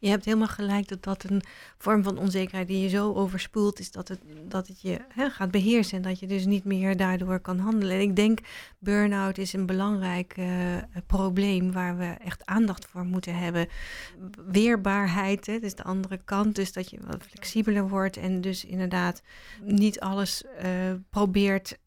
[0.00, 1.42] Je hebt helemaal gelijk dat dat een
[1.78, 5.50] vorm van onzekerheid die je zo overspoelt is dat het, dat het je hè, gaat
[5.50, 7.94] beheersen en dat je dus niet meer daardoor kan handelen.
[7.94, 8.38] En ik denk
[8.78, 13.68] burn-out is een belangrijk uh, probleem waar we echt aandacht voor moeten hebben.
[14.46, 19.22] Weerbaarheid, hè, dus de andere kant, dus dat je wat flexibeler wordt en dus inderdaad
[19.62, 20.70] niet alles uh,
[21.10, 21.78] probeert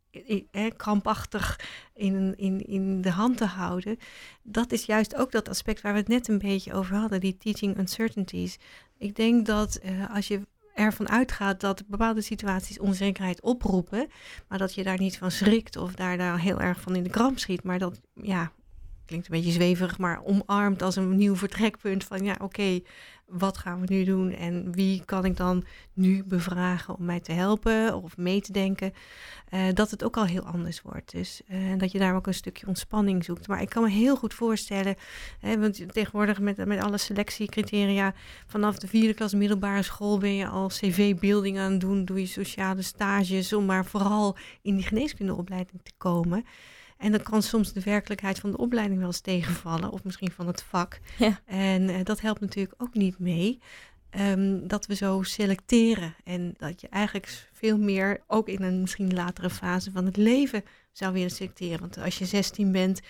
[0.78, 1.60] krampachtig
[1.94, 3.98] in, in, in de hand te houden.
[4.44, 7.38] Dat is juist ook dat aspect waar we het net een beetje over hadden, die
[7.38, 8.58] teaching uncertainties.
[8.98, 10.42] Ik denk dat uh, als je
[10.74, 14.08] ervan uitgaat dat bepaalde situaties onzekerheid oproepen,
[14.48, 17.10] maar dat je daar niet van schrikt of daar, daar heel erg van in de
[17.10, 18.52] kramp schiet, maar dat, ja,
[19.12, 22.80] klinkt een beetje zweverig, maar omarmt als een nieuw vertrekpunt van ja, oké,
[23.28, 27.32] wat gaan we nu doen en wie kan ik dan nu bevragen om mij te
[27.32, 28.94] helpen of mee te denken,
[29.54, 31.12] uh, dat het ook al heel anders wordt.
[31.12, 33.48] Dus uh, dat je daar ook een stukje ontspanning zoekt.
[33.48, 34.96] Maar ik kan me heel goed voorstellen,
[35.40, 38.14] hè, want tegenwoordig met, met alle selectiecriteria,
[38.48, 42.26] vanaf de vierde klas middelbare school ben je al cv-building aan het doen, doe je
[42.26, 46.46] sociale stages om maar vooral in die geneeskundeopleiding te komen.
[47.02, 50.48] En dan kan soms de werkelijkheid van de opleiding wel eens tegenvallen, of misschien van
[50.48, 51.00] het vak.
[51.18, 51.40] Ja.
[51.46, 53.60] En uh, dat helpt natuurlijk ook niet mee.
[54.20, 59.14] Um, dat we zo selecteren en dat je eigenlijk veel meer, ook in een misschien
[59.14, 61.80] latere fase van het leven, zou willen selecteren.
[61.80, 63.02] Want als je 16 bent,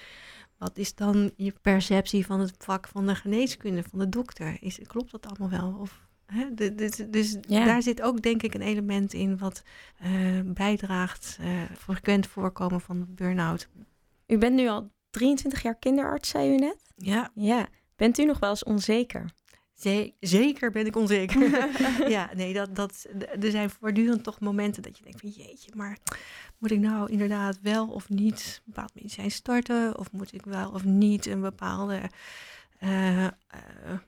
[0.58, 4.58] wat is dan je perceptie van het vak van de geneeskunde, van de dokter?
[4.60, 5.78] Is, klopt dat allemaal wel?
[5.80, 6.00] Of
[7.10, 7.66] Dus ja.
[7.66, 9.64] daar zit ook denk ik een element in wat
[10.04, 13.70] uh, bijdraagt uh, frequent voorkomen van burn-out.
[14.28, 16.78] U bent nu al 23 jaar kinderarts, zei u net?
[16.96, 17.32] Ja.
[17.36, 17.68] Ja.
[17.96, 19.32] Bent u nog wel eens onzeker?
[20.20, 21.70] Zeker ben ik onzeker.
[22.10, 23.08] ja, nee, dat, dat,
[23.42, 25.98] er zijn voortdurend toch momenten dat je denkt van jeetje, maar
[26.58, 29.98] moet ik nou inderdaad wel of niet een bepaald medicijn starten?
[29.98, 32.02] Of moet ik wel of niet een bepaalde
[32.84, 33.28] uh,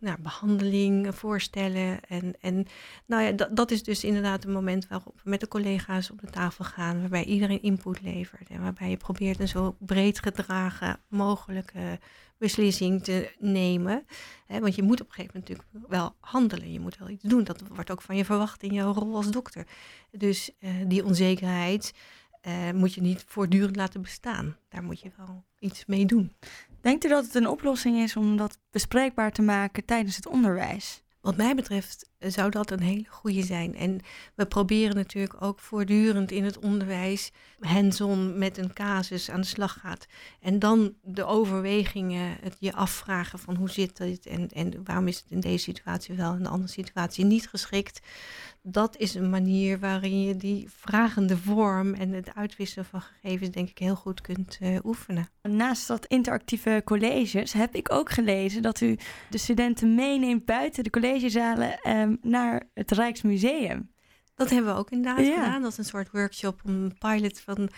[0.04, 2.00] nou, behandeling voorstellen.
[2.08, 2.66] En, en
[3.06, 6.22] nou ja, dat, dat is dus inderdaad een moment waarop we met de collega's op
[6.22, 11.00] de tafel gaan, waarbij iedereen input levert en waarbij je probeert een zo breed gedragen
[11.08, 12.00] mogelijke
[12.38, 14.06] beslissing te nemen.
[14.48, 16.72] Want je moet op een gegeven moment natuurlijk wel handelen.
[16.72, 17.44] Je moet wel iets doen.
[17.44, 19.68] Dat wordt ook van je verwacht in jouw rol als dokter.
[20.12, 21.94] Dus uh, die onzekerheid
[22.48, 24.58] uh, moet je niet voortdurend laten bestaan.
[24.70, 26.32] Daar moet je wel iets mee doen.
[26.84, 31.04] Denkt u dat het een oplossing is om dat bespreekbaar te maken tijdens het onderwijs?
[31.22, 33.76] Wat mij betreft zou dat een hele goede zijn.
[33.76, 34.00] En
[34.36, 39.80] we proberen natuurlijk ook voortdurend in het onderwijs hands-on met een casus aan de slag
[39.82, 40.06] gaat.
[40.40, 45.18] En dan de overwegingen, het je afvragen van hoe zit het en, en waarom is
[45.18, 48.02] het in deze situatie wel en in de andere situatie niet geschikt
[48.66, 53.70] dat is een manier waarin je die vragende vorm en het uitwisselen van gegevens, denk
[53.70, 55.30] ik, heel goed kunt uh, oefenen.
[55.42, 58.98] Naast dat interactieve colleges heb ik ook gelezen dat u
[59.30, 63.92] de studenten meeneemt buiten de collegezalen um, naar het Rijksmuseum.
[64.36, 65.34] Dat hebben we ook inderdaad ja.
[65.34, 65.62] gedaan.
[65.62, 67.70] Dat is een soort workshop, een pilot van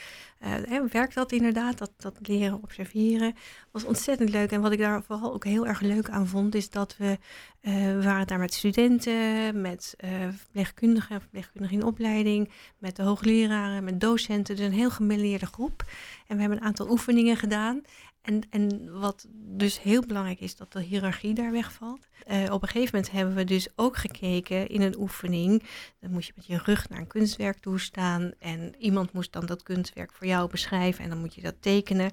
[0.69, 3.36] uh, werkt dat inderdaad, dat, dat leren observeren.
[3.71, 4.52] was ontzettend leuk.
[4.52, 7.17] En wat ik daar vooral ook heel erg leuk aan vond, is dat we,
[7.62, 13.84] uh, we waren daar met studenten, met uh, verpleegkundigen, verpleegkundigen in opleiding, met de hoogleraren,
[13.84, 14.56] met docenten.
[14.56, 15.84] Dus een heel gemêleerde groep.
[16.28, 17.82] En we hebben een aantal oefeningen gedaan.
[18.26, 22.08] En, en wat dus heel belangrijk is, dat de hiërarchie daar wegvalt.
[22.28, 25.64] Uh, op een gegeven moment hebben we dus ook gekeken in een oefening.
[26.00, 28.32] Dan moet je met je rug naar een kunstwerk toe staan.
[28.40, 31.04] En iemand moest dan dat kunstwerk voor jou beschrijven.
[31.04, 32.12] En dan moet je dat tekenen.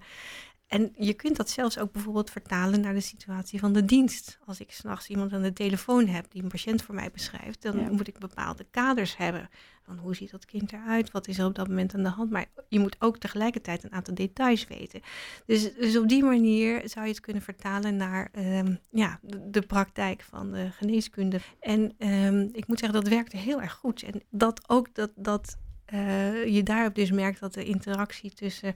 [0.72, 4.38] En je kunt dat zelfs ook bijvoorbeeld vertalen naar de situatie van de dienst.
[4.46, 7.78] Als ik s'nachts iemand aan de telefoon heb die een patiënt voor mij beschrijft, dan
[7.78, 7.90] ja.
[7.90, 9.48] moet ik bepaalde kaders hebben.
[9.86, 11.10] Van hoe ziet dat kind eruit?
[11.10, 12.30] Wat is er op dat moment aan de hand?
[12.30, 15.00] Maar je moet ook tegelijkertijd een aantal details weten.
[15.46, 19.62] Dus, dus op die manier zou je het kunnen vertalen naar um, ja, de, de,
[19.62, 21.40] praktijk van de geneeskunde.
[21.60, 24.02] En um, ik moet zeggen, dat werkte heel erg goed.
[24.02, 25.56] En dat ook dat, dat
[25.94, 28.74] uh, je daarop dus merkt dat de interactie tussen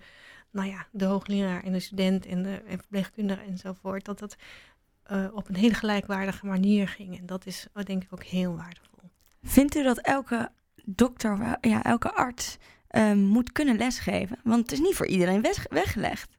[0.56, 4.36] nou ja, de hoogleraar en de student en de en verpleegkundige enzovoort, dat dat
[5.12, 7.18] uh, op een hele gelijkwaardige manier ging.
[7.18, 9.10] En dat is denk ik ook heel waardevol.
[9.42, 10.50] Vindt u dat elke
[10.84, 12.56] dokter, ja, elke arts
[12.90, 14.38] uh, moet kunnen lesgeven?
[14.44, 16.30] Want het is niet voor iedereen weggelegd.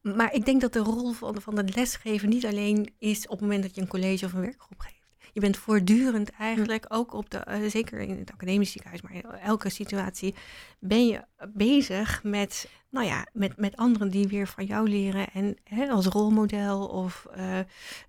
[0.00, 3.40] maar ik denk dat de rol van, van het lesgeven niet alleen is op het
[3.40, 5.00] moment dat je een college of een werkgroep geeft.
[5.32, 9.24] Je bent voortdurend eigenlijk, ook op de, eh, zeker in het academisch ziekenhuis, maar in
[9.24, 10.34] elke situatie,
[10.78, 15.30] ben je bezig met, nou ja, met, met anderen die weer van jou leren.
[15.32, 17.58] En hè, als rolmodel of uh,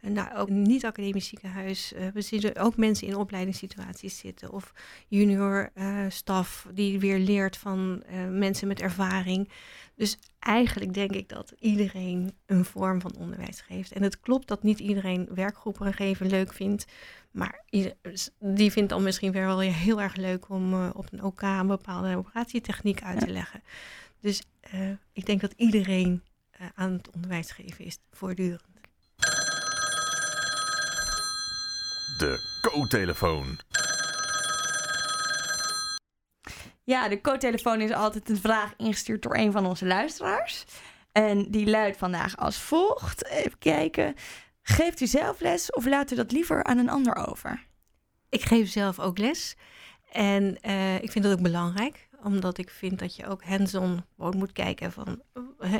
[0.01, 1.93] nou, ook niet-academisch ziekenhuis.
[1.93, 4.51] Uh, we zien ook mensen in opleidingssituaties zitten.
[4.51, 4.73] Of
[5.07, 5.71] junior
[6.09, 9.49] staf die weer leert van mensen met ervaring.
[9.95, 13.91] Dus eigenlijk denk ik dat iedereen een vorm van onderwijs geeft.
[13.91, 16.85] En het klopt dat niet iedereen werkgroepen geven leuk vindt.
[17.31, 17.63] Maar
[18.39, 22.17] die vindt dan misschien wel heel erg leuk om uh, op een OK een bepaalde
[22.17, 23.61] operatietechniek uit te leggen.
[24.21, 24.41] Dus
[24.73, 26.23] uh, ik denk dat iedereen
[26.61, 28.61] uh, aan het onderwijs geven is voortdurend.
[32.17, 33.59] De co-telefoon.
[36.83, 40.65] Ja, de co-telefoon is altijd een vraag ingestuurd door een van onze luisteraars.
[41.11, 43.25] En die luidt vandaag als volgt.
[43.25, 44.15] Even kijken.
[44.61, 47.67] Geeft u zelf les of laat u dat liever aan een ander over?
[48.29, 49.55] Ik geef zelf ook les.
[50.11, 54.51] En uh, ik vind dat ook belangrijk, omdat ik vind dat je ook hands-on moet
[54.51, 55.21] kijken van
[55.59, 55.75] uh,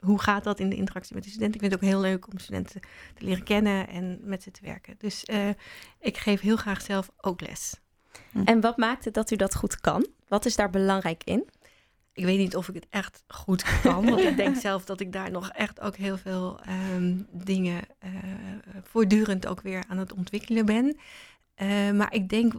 [0.00, 1.60] hoe gaat dat in de interactie met de studenten.
[1.60, 2.80] Ik vind het ook heel leuk om studenten
[3.14, 4.94] te leren kennen en met ze te werken.
[4.98, 5.48] Dus uh,
[6.00, 7.74] ik geef heel graag zelf ook les.
[8.44, 10.06] En wat maakt het dat u dat goed kan?
[10.28, 11.48] Wat is daar belangrijk in?
[12.12, 14.04] Ik weet niet of ik het echt goed kan.
[14.04, 16.60] Want ik denk zelf dat ik daar nog echt ook heel veel
[16.94, 18.10] um, dingen uh,
[18.82, 20.96] voortdurend ook weer aan het ontwikkelen ben.
[21.62, 22.52] Uh, maar ik denk,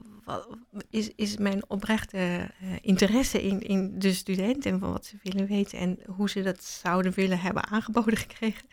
[0.89, 5.47] is, is mijn oprechte uh, interesse in, in de studenten en van wat ze willen
[5.47, 8.67] weten en hoe ze dat zouden willen hebben aangeboden gekregen.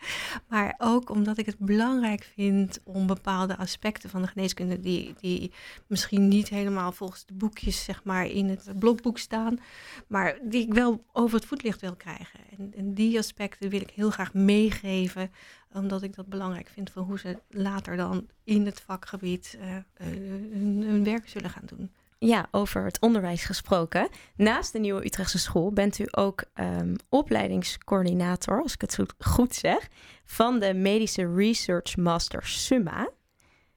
[0.47, 5.51] Maar ook omdat ik het belangrijk vind om bepaalde aspecten van de geneeskunde, die, die
[5.87, 9.59] misschien niet helemaal volgens de boekjes zeg maar, in het blokboek staan,
[10.07, 12.39] maar die ik wel over het voetlicht wil krijgen.
[12.57, 15.31] En, en die aspecten wil ik heel graag meegeven
[15.73, 20.83] omdat ik dat belangrijk vind voor hoe ze later dan in het vakgebied uh, hun,
[20.83, 21.91] hun, werk zullen gaan doen.
[22.17, 24.09] Ja, over het onderwijs gesproken.
[24.35, 29.87] Naast de Nieuwe Utrechtse School bent u ook um, opleidingscoördinator, als ik het goed zeg,
[30.25, 33.09] van de Medische Research Master Summa.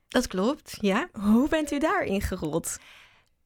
[0.08, 1.08] Dat klopt, ja.
[1.12, 2.78] Hoe bent u daarin gerold?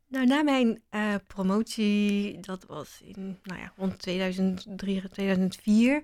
[0.09, 6.03] Nou, na mijn uh, promotie, dat was in, nou ja, rond 2003, 2004,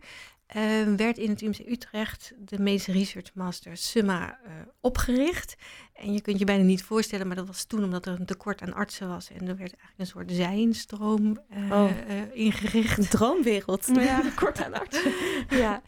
[0.56, 5.54] uh, werd in het UMC Utrecht de Medische Research Master Summa uh, opgericht.
[5.94, 8.62] En je kunt je bijna niet voorstellen, maar dat was toen omdat er een tekort
[8.62, 9.30] aan artsen was.
[9.30, 11.90] En er werd eigenlijk een soort zijinstroom uh, oh.
[12.32, 12.98] ingericht.
[12.98, 13.86] Een droomwereld.
[13.86, 15.12] Ja, tekort aan artsen.
[15.62, 15.82] ja,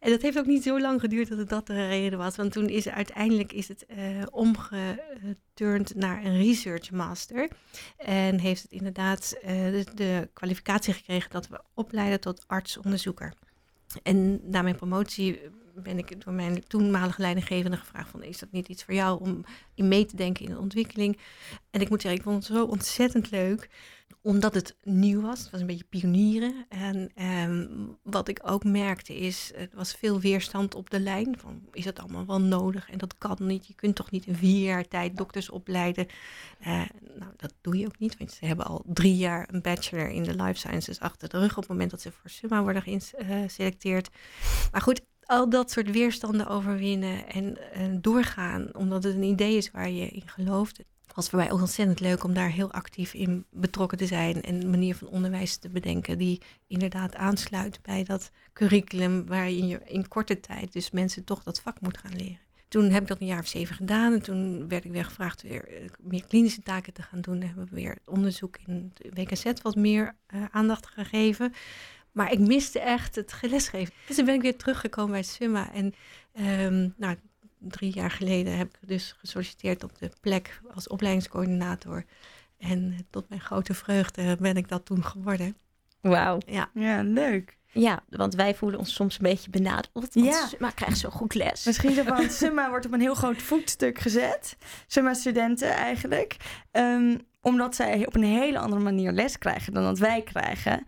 [0.00, 2.36] en dat heeft ook niet zo lang geduurd dat het dat de reden was.
[2.36, 3.86] Want toen is uiteindelijk is het
[4.30, 7.48] omgeturnd naar een Research Master.
[7.96, 13.34] En heeft het inderdaad de, de kwalificatie gekregen dat we opleiden tot artsonderzoeker.
[14.02, 15.40] En na mijn promotie
[15.74, 19.44] ben ik door mijn toenmalige leidinggevende gevraagd van is dat niet iets voor jou om
[19.74, 21.18] in mee te denken in de ontwikkeling.
[21.70, 23.68] En ik moet zeggen, ik vond het zo ontzettend leuk
[24.22, 25.40] omdat het nieuw was.
[25.40, 26.66] Het was een beetje pionieren.
[26.68, 31.38] En um, wat ik ook merkte is, er was veel weerstand op de lijn.
[31.38, 32.90] Van, is dat allemaal wel nodig?
[32.90, 33.66] En dat kan niet.
[33.66, 36.06] Je kunt toch niet in vier jaar tijd dokters opleiden?
[36.60, 36.82] Uh,
[37.18, 38.18] nou, dat doe je ook niet.
[38.18, 41.50] Want ze hebben al drie jaar een bachelor in de life sciences achter de rug...
[41.50, 44.08] op het moment dat ze voor SUMA worden geselecteerd.
[44.72, 49.70] Maar goed, al dat soort weerstanden overwinnen en, en, doorgaan, omdat het een idee is
[49.70, 50.80] waar je in gelooft
[51.14, 54.60] was voor mij ook ontzettend leuk om daar heel actief in betrokken te zijn en
[54.60, 60.08] een manier van onderwijs te bedenken die inderdaad aansluit bij dat curriculum waarin je in
[60.08, 62.38] korte tijd dus mensen toch dat vak moet gaan leren.
[62.68, 65.42] Toen heb ik dat een jaar of zeven gedaan en toen werd ik weer gevraagd
[65.42, 67.38] weer eh, meer klinische taken te gaan doen.
[67.38, 71.52] Dan hebben we weer onderzoek in het WKZ wat meer uh, aandacht gegeven.
[72.12, 73.94] Maar ik miste echt het lesgeven.
[74.06, 75.72] Dus toen ben ik weer teruggekomen bij Summa.
[75.72, 75.94] En
[76.62, 77.16] um, nou,
[77.58, 82.04] drie jaar geleden heb ik dus gesolliciteerd op de plek als opleidingscoördinator.
[82.58, 85.56] En tot mijn grote vreugde ben ik dat toen geworden.
[86.00, 86.38] Wauw.
[86.46, 86.70] Ja.
[86.74, 87.58] ja, leuk.
[87.72, 90.14] Ja, want wij voelen ons soms een beetje benaderd.
[90.14, 90.46] Ja.
[90.46, 91.64] Summa krijgt zo goed les.
[91.64, 94.56] Misschien zo van, Summa wordt op een heel groot voetstuk gezet.
[94.86, 96.36] Summa-studenten eigenlijk.
[96.72, 100.86] Um, omdat zij op een hele andere manier les krijgen dan dat wij krijgen.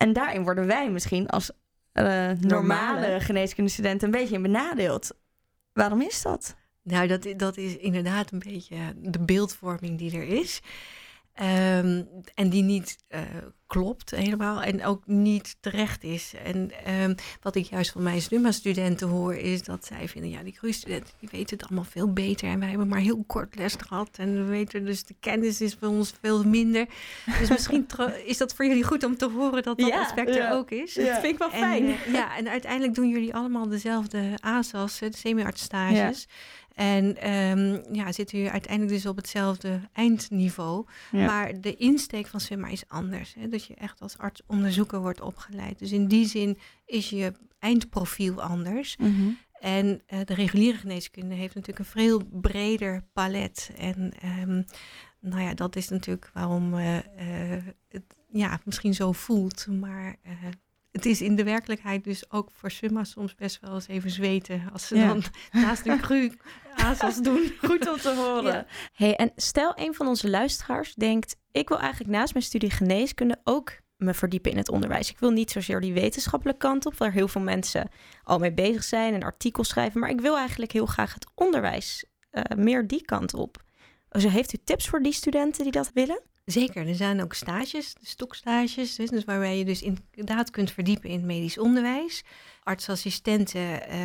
[0.00, 5.10] En daarin worden wij misschien als uh, normale, normale geneeskundestudenten een beetje benadeeld.
[5.72, 6.56] Waarom is dat?
[6.82, 10.60] Nou, dat, dat is inderdaad een beetje de beeldvorming die er is.
[11.40, 12.02] Ehm,
[12.34, 13.20] en die niet uh,
[13.66, 16.34] klopt helemaal en ook niet terecht is.
[16.44, 16.70] En
[17.02, 21.14] um, wat ik juist van mijn SNUMA-studenten hoor, is dat zij vinden, ja, die groeistudenten
[21.20, 22.48] die weten het allemaal veel beter.
[22.48, 24.08] En wij hebben maar heel kort les gehad.
[24.16, 26.86] En we weten dus de kennis is bij ons veel minder.
[27.38, 27.86] Dus misschien
[28.24, 30.94] is dat voor jullie goed om te horen dat dat ja, aspect er ook is.
[30.94, 31.04] Ja.
[31.04, 31.84] Dat vind ik wel fijn.
[31.84, 36.26] En, uh, ja, en uiteindelijk doen jullie allemaal dezelfde ASAS, de semi-artsstages.
[36.74, 40.86] En um, ja, zitten jullie uiteindelijk dus op hetzelfde eindniveau.
[41.12, 43.34] Maar de insteek van zwemma is anders.
[43.34, 43.48] Hè?
[43.48, 45.78] Dat je echt als arts-onderzoeker wordt opgeleid.
[45.78, 48.96] Dus in die zin is je eindprofiel anders.
[48.96, 49.28] Mhm.
[49.60, 53.70] En uh, de reguliere geneeskunde heeft natuurlijk een veel breder palet.
[53.76, 54.64] En um,
[55.20, 57.02] nou ja, dat is natuurlijk waarom uh, uh,
[57.88, 58.02] het
[58.32, 59.66] ja, misschien zo voelt.
[59.66, 60.16] Maar
[60.92, 64.68] het is in de werkelijkheid dus ook voor Summa soms best wel eens even zweten.
[64.72, 65.22] Als ze dan
[65.62, 66.32] naast een cru
[66.76, 67.52] azels doen.
[67.68, 68.66] Goed om te horen.
[68.92, 71.36] Hey, en stel een van onze luisteraars denkt...
[71.52, 75.10] ik wil eigenlijk naast mijn studie geneeskunde ook me verdiepen in het onderwijs.
[75.10, 76.96] Ik wil niet zozeer die wetenschappelijke kant op...
[76.96, 77.88] waar heel veel mensen
[78.22, 80.00] al mee bezig zijn en artikels schrijven...
[80.00, 83.62] maar ik wil eigenlijk heel graag het onderwijs uh, meer die kant op.
[84.08, 86.22] Dus heeft u tips voor die studenten die dat willen?
[86.50, 91.58] Zeker, er zijn ook stages, stokstages, dus, waarbij je dus inderdaad kunt verdiepen in medisch
[91.58, 92.24] onderwijs.
[92.62, 93.96] Artsassistenten uh,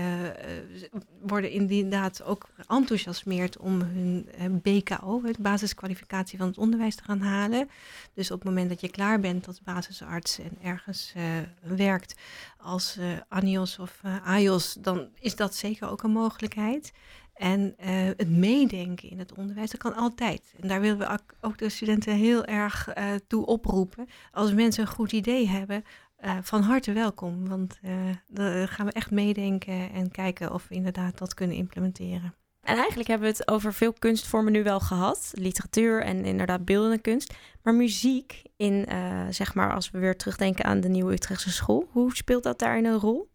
[1.21, 7.21] worden inderdaad ook enthousiasmeerd om hun uh, BKO, de basiskwalificatie van het onderwijs, te gaan
[7.21, 7.69] halen.
[8.13, 11.13] Dus op het moment dat je klaar bent als basisarts en ergens
[11.61, 12.15] werkt
[12.57, 16.91] als ANIOS of AIOS, dan is dat zeker ook een mogelijkheid.
[17.35, 20.53] En uh, het meedenken in het onderwijs, dat kan altijd.
[20.61, 24.07] En daar willen we ook de studenten heel erg uh, toe oproepen.
[24.31, 25.83] Als mensen een goed idee hebben,
[26.25, 27.47] uh, van harte welkom.
[27.47, 27.79] Want
[28.27, 32.33] dan gaan we echt meedenken en kijken of we inderdaad dat kunnen implementeren.
[32.61, 35.31] En eigenlijk hebben we het over veel kunstvormen nu wel gehad.
[35.33, 37.33] Literatuur en inderdaad beeldende kunst.
[37.63, 38.87] Maar muziek, in,
[39.29, 41.87] zeg maar als we weer terugdenken aan de Nieuwe Utrechtse School.
[41.91, 43.33] Hoe speelt dat daarin een rol?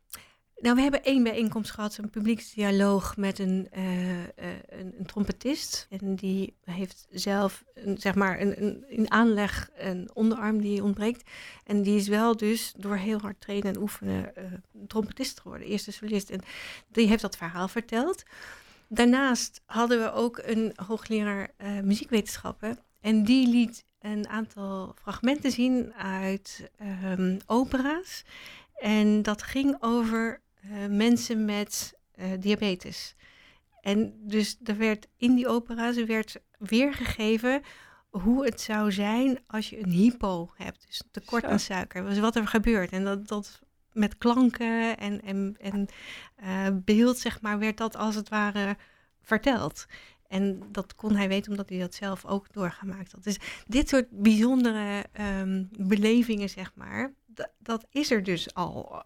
[0.60, 4.24] Nou, we hebben één bijeenkomst gehad, een publieksdialoog met een, uh, uh,
[4.68, 5.86] een, een, trompetist.
[5.90, 11.30] En die heeft zelf, een, zeg maar, een, een, in aanleg een onderarm die ontbreekt.
[11.64, 14.44] En die is wel dus door heel hard trainen en oefenen uh,
[14.86, 16.30] trompetist geworden, eerste solist.
[16.30, 16.40] En
[16.88, 18.22] die heeft dat verhaal verteld.
[18.88, 21.50] Daarnaast hadden we ook een hoogleraar
[21.82, 22.78] muziekwetenschappen.
[23.00, 26.70] En die liet een aantal fragmenten zien uit
[27.04, 28.24] um, opera's.
[28.74, 33.14] En dat ging over uh, mensen met uh, diabetes.
[33.80, 37.62] En dus er werd in die opera's werd weergegeven
[38.10, 42.04] hoe het zou zijn als je een hypo hebt, dus tekort aan suiker.
[42.04, 42.92] Dus wat er gebeurt.
[42.92, 43.60] En dat, dat
[43.92, 45.88] met klanken en, en, en
[46.42, 48.76] uh, beeld, zeg maar, werd dat als het ware
[49.20, 49.86] verteld.
[50.28, 53.24] En dat kon hij weten omdat hij dat zelf ook doorgemaakt had.
[53.24, 55.04] Dus dit soort bijzondere
[55.40, 57.12] um, belevingen, zeg maar,
[57.58, 59.04] dat is er dus al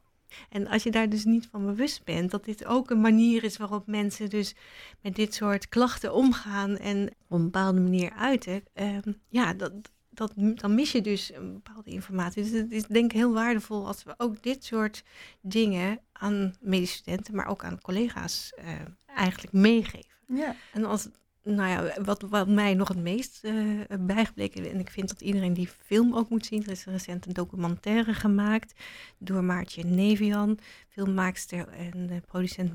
[0.48, 3.56] en als je daar dus niet van bewust bent, dat dit ook een manier is
[3.56, 4.54] waarop mensen dus
[5.00, 9.72] met dit soort klachten omgaan en op een bepaalde manier uiten, ehm, ja, dat,
[10.10, 12.42] dat, dan mis je dus een bepaalde informatie.
[12.42, 15.04] Dus het is denk ik heel waardevol als we ook dit soort
[15.40, 18.70] dingen aan medische studenten, maar ook aan collega's uh,
[19.06, 20.12] eigenlijk meegeven.
[20.26, 20.56] Ja.
[20.72, 21.08] En als
[21.44, 25.54] nou ja, wat, wat mij nog het meest uh, bijgebleken, en ik vind dat iedereen
[25.54, 26.64] die film ook moet zien.
[26.64, 28.74] Er is recent een documentaire gemaakt
[29.18, 32.72] door Maartje Nevian, filmmaakster en uh, producent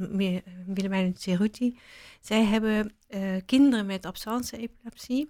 [0.65, 1.79] Willemijn Ceruti.
[2.21, 2.93] Zij hebben
[3.45, 5.29] kinderen met absence-epilepsie,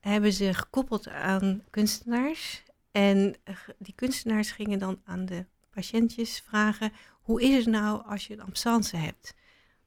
[0.00, 2.62] hebben ze gekoppeld aan kunstenaars.
[2.92, 3.34] En
[3.78, 6.92] die kunstenaars gingen dan aan de patiëntjes vragen,
[7.22, 9.34] hoe is het nou als je een absence hebt?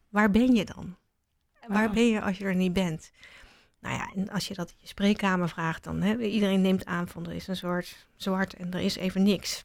[0.09, 0.95] Waar ben je dan?
[1.67, 3.11] Waar ben je als je er niet bent?
[3.79, 7.07] Nou ja, en als je dat in je spreekkamer vraagt, dan hè, iedereen neemt aan
[7.07, 9.63] van er is een soort zwart en er is even niks.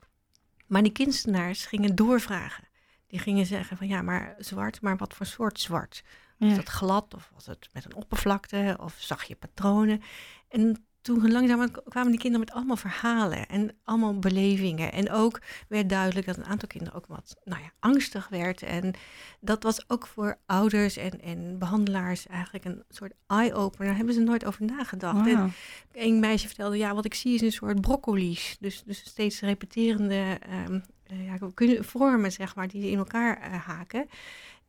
[0.67, 2.69] Maar die kunstenaars gingen doorvragen.
[3.07, 6.03] Die gingen zeggen van ja, maar zwart, maar wat voor soort zwart?
[6.39, 10.03] Was het glad of was het met een oppervlakte of zag je patronen?
[10.49, 14.93] En toen langzaam kwamen die kinderen met allemaal verhalen en allemaal belevingen.
[14.93, 18.63] En ook werd duidelijk dat een aantal kinderen ook wat nou ja, angstig werd.
[18.63, 18.95] En
[19.41, 23.87] dat was ook voor ouders en, en behandelaars eigenlijk een soort eye-opener.
[23.87, 25.27] Daar hebben ze nooit over nagedacht.
[25.27, 25.53] En
[25.93, 28.57] een meisje vertelde, ja, wat ik zie is een soort broccoli's.
[28.61, 30.39] Dus, dus steeds repeterende
[30.69, 34.09] um, ja, kunnen vormen, zeg maar, die in elkaar uh, haken.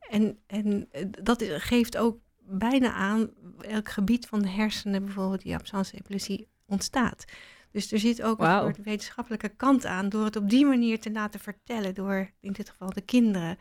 [0.08, 3.30] En, en uh, dat geeft ook bijna aan
[3.60, 7.24] elk gebied van de hersenen bijvoorbeeld die absence-epilepsie ontstaat.
[7.70, 11.12] Dus er zit ook een soort wetenschappelijke kant aan door het op die manier te
[11.12, 13.58] laten vertellen door in dit geval de kinderen.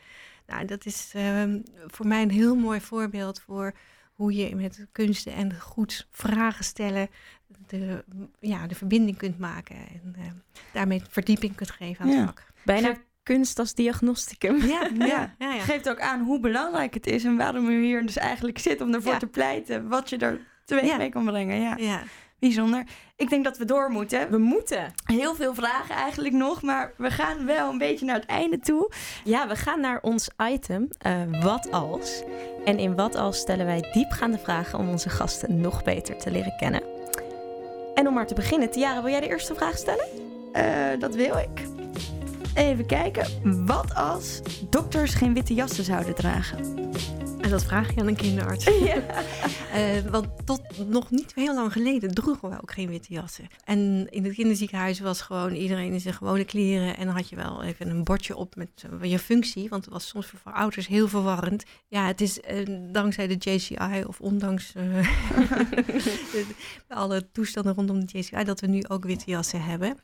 [0.47, 3.73] Nou, dat is um, voor mij een heel mooi voorbeeld voor
[4.13, 7.09] hoe je met kunsten en goed vragen stellen
[7.67, 8.03] de,
[8.39, 9.75] ja, de verbinding kunt maken.
[9.75, 10.25] En uh,
[10.73, 12.51] daarmee verdieping kunt geven aan het vak.
[12.65, 14.57] Bijna kunst als diagnosticum.
[14.65, 15.05] Ja, Ja.
[15.07, 15.61] ja, ja, ja.
[15.61, 18.93] Geeft ook aan hoe belangrijk het is en waarom u hier dus eigenlijk zit om
[18.93, 19.88] ervoor te pleiten.
[19.88, 20.97] Wat je er teweeg Ja.
[20.97, 21.61] mee kan brengen.
[21.61, 22.01] Ja, ja.
[22.39, 22.84] bijzonder.
[23.15, 24.30] Ik denk dat we door moeten.
[24.32, 24.93] We moeten.
[25.05, 28.91] Heel veel vragen eigenlijk nog, maar we gaan wel een beetje naar het einde toe.
[29.24, 32.24] Ja, we gaan naar ons item eh, Wat als.
[32.65, 36.53] En in Wat als stellen wij diepgaande vragen om onze gasten nog beter te leren
[36.57, 36.82] kennen.
[37.95, 40.05] En om maar te beginnen, Tiara, wil jij de eerste vraag stellen?
[40.53, 41.70] Eh, dat wil ik.
[42.55, 43.65] Even kijken.
[43.65, 46.89] Wat als dokters geen witte jassen zouden dragen?
[47.41, 48.65] En dat vraag je aan een kinderarts.
[48.85, 49.03] Ja.
[49.71, 53.47] Eh, want tot nog niet heel lang geleden droegen we ook geen witte jassen.
[53.65, 56.97] En in het kinderziekenhuis was gewoon iedereen in zijn gewone kleren.
[56.97, 59.69] En dan had je wel even een bordje op met eh, je functie.
[59.69, 61.63] Want het was soms voor, voor ouders heel verwarrend.
[61.87, 64.73] Ja, het is eh, dankzij de JCI of ondanks
[66.87, 69.97] alle toestanden rondom de JCI dat we nu ook witte jassen hebben.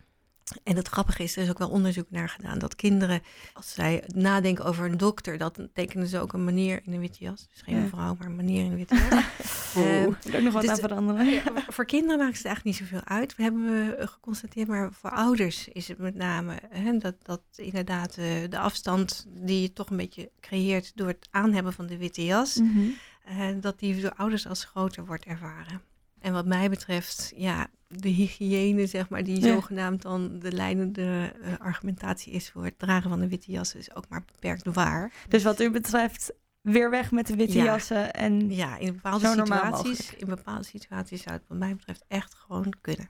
[0.64, 3.22] En het grappige is, er is ook wel onderzoek naar gedaan dat kinderen,
[3.54, 7.24] als zij nadenken over een dokter, dat tekenen ze ook een manier in een witte
[7.24, 7.48] jas.
[7.52, 7.82] Dus geen Ja.
[7.82, 9.76] mevrouw, maar een manier in een witte jas.
[9.76, 11.26] Eh, er ook nog wat dus- aan veranderen.
[11.34, 13.36] ja, voor kinderen maakt het eigenlijk niet zoveel uit.
[13.36, 18.18] We hebben we geconstateerd, maar voor ouders is het met name hè, dat, dat inderdaad
[18.18, 22.26] eh, de afstand die je toch een beetje creëert door het aanhebben van de witte
[22.26, 22.80] jas, Mhm.
[23.26, 25.82] eh, dat die door ouders als groter wordt ervaren.
[26.20, 29.48] En wat mij betreft, ja, de hygiëne, zeg maar, die Ja.
[29.54, 33.96] zogenaamd dan de leidende eh, argumentatie is voor het dragen van de witte jas, is
[33.96, 35.12] ook maar beperkt waar.
[35.30, 37.64] Dus wat u betreft, weer weg met de witte Ja.
[37.64, 38.14] jassen.
[38.14, 42.74] En Ja, in bepaalde situaties, in bepaalde situaties zou het wat mij betreft echt gewoon
[42.82, 43.10] kunnen.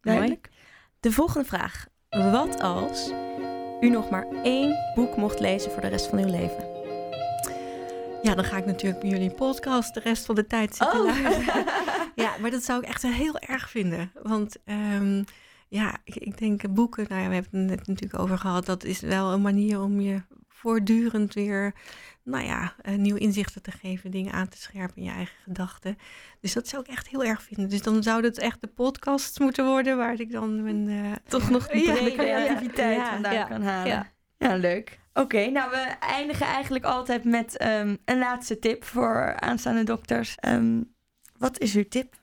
[0.00, 0.48] duidelijk.
[1.00, 1.86] De volgende vraag.
[2.08, 3.10] Wat als
[3.80, 6.71] u nog maar één boek mocht lezen voor de rest van uw leven?
[8.22, 11.04] Ja, dan ga ik natuurlijk bij jullie podcast de rest van de tijd zitten Oh.
[11.06, 11.64] luisteren.
[12.14, 14.12] Ja, maar dat zou ik echt heel erg vinden.
[14.22, 15.22] Want ehm,
[15.68, 18.66] ja, ik, ik denk boeken, nou ja, we hebben het net natuurlijk over gehad.
[18.66, 21.74] Dat is wel een manier om je voortdurend weer,
[22.22, 24.10] nou ja, eh, nieuwe inzichten te geven.
[24.10, 25.98] Dingen aan te scherpen in je eigen gedachten.
[26.40, 27.68] Dus dat zou ik echt heel erg vinden.
[27.68, 30.88] Dus dan zou het echt de podcast moeten worden waar ik dan mijn...
[30.88, 32.12] eh, Toch nog Ja, de breder.
[32.12, 34.11] creativiteit Ja, vandaan kan halen.
[34.42, 34.56] Ja.
[34.56, 35.00] Leuk.
[35.14, 40.34] Oké, nou we eindigen eigenlijk altijd met ehm, een laatste tip voor aanstaande dokters.
[40.36, 40.80] Ehm,
[41.38, 42.14] wat is uw tip?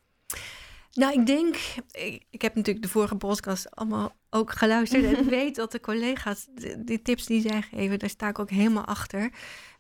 [0.94, 1.56] Nou, ik denk,
[1.92, 5.80] ik, ik heb natuurlijk de vorige podcast allemaal ook geluisterd en ik weet dat de
[5.80, 6.48] collega's
[6.78, 9.30] die tips die zij geven, daar sta ik ook helemaal achter.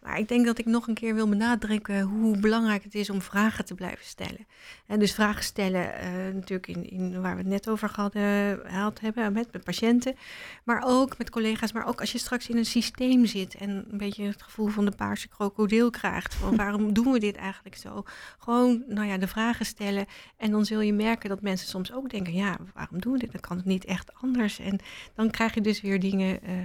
[0.01, 3.21] Maar ik denk dat ik nog een keer wil benadrukken hoe belangrijk het is om
[3.21, 4.47] vragen te blijven stellen.
[4.87, 8.99] En dus vragen stellen, eh, natuurlijk in, in waar we het net over hadden, gehad
[8.99, 10.15] hebben met, met patiënten,
[10.63, 11.71] maar ook met collega's.
[11.71, 14.85] Maar ook als je straks in een systeem zit en een beetje het gevoel van
[14.85, 16.35] de paarse krokodil krijgt.
[16.35, 18.03] Van waarom doen we dit eigenlijk zo?
[18.39, 20.05] Gewoon, nou ja, de vragen stellen.
[20.37, 23.31] En dan zul je merken dat mensen soms ook denken: ja, waarom doen we dit?
[23.31, 24.59] Dan kan het niet echt anders.
[24.59, 24.79] En
[25.15, 26.55] dan krijg je dus weer dingen eh,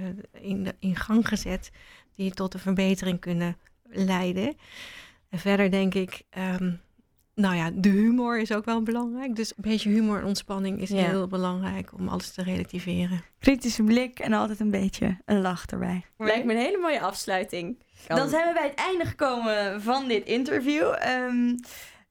[0.49, 1.71] in, de, in gang gezet
[2.15, 4.57] die tot een verbetering kunnen leiden.
[5.29, 6.21] En verder denk ik.
[6.29, 6.71] ehm,
[7.35, 9.35] nou ja, de humor is ook wel belangrijk.
[9.35, 10.95] Dus een beetje humor en ontspanning is Ja.
[10.95, 13.23] heel belangrijk om alles te relativeren.
[13.39, 16.05] Kritische blik en altijd een beetje een lach erbij.
[16.17, 17.79] Lijkt me een hele mooie afsluiting.
[18.07, 20.93] Dan zijn we bij het einde gekomen van dit interview.
[20.99, 21.55] Ehm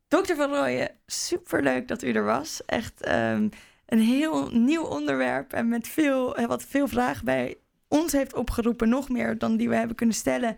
[0.08, 2.64] Dokter Van Rooyen, superleuk dat u er was.
[2.66, 3.48] Echt ehm,
[3.86, 7.56] een heel nieuw onderwerp en met veel, wat veel vragen bij
[7.94, 8.88] ons heeft opgeroepen.
[8.88, 10.56] Nog meer dan die we hebben kunnen stellen.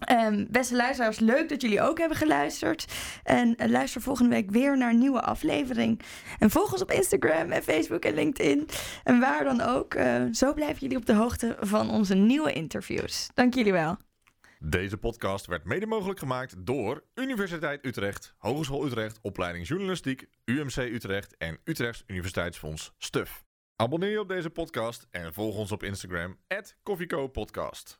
[0.00, 2.84] Ehm, beste luisteraars, leuk dat jullie ook hebben geluisterd.
[3.24, 6.00] En eh, luister volgende week weer naar een nieuwe aflevering.
[6.38, 8.68] En volg ons op Instagram en Facebook en LinkedIn.
[9.04, 9.94] En waar dan ook.
[9.94, 13.28] eh, zo blijven jullie op de hoogte van onze nieuwe interviews.
[13.34, 13.96] Dank jullie wel.
[14.58, 21.36] Deze podcast werd mede mogelijk gemaakt door Universiteit Utrecht, Hogeschool Utrecht, Opleiding Journalistiek, UMC Utrecht
[21.36, 23.44] en Utrechts Universiteitsfonds STUF.
[23.80, 26.36] Abonneer je op deze podcast en volg ons op Instagram,
[26.82, 27.98] @koffiecopodcast.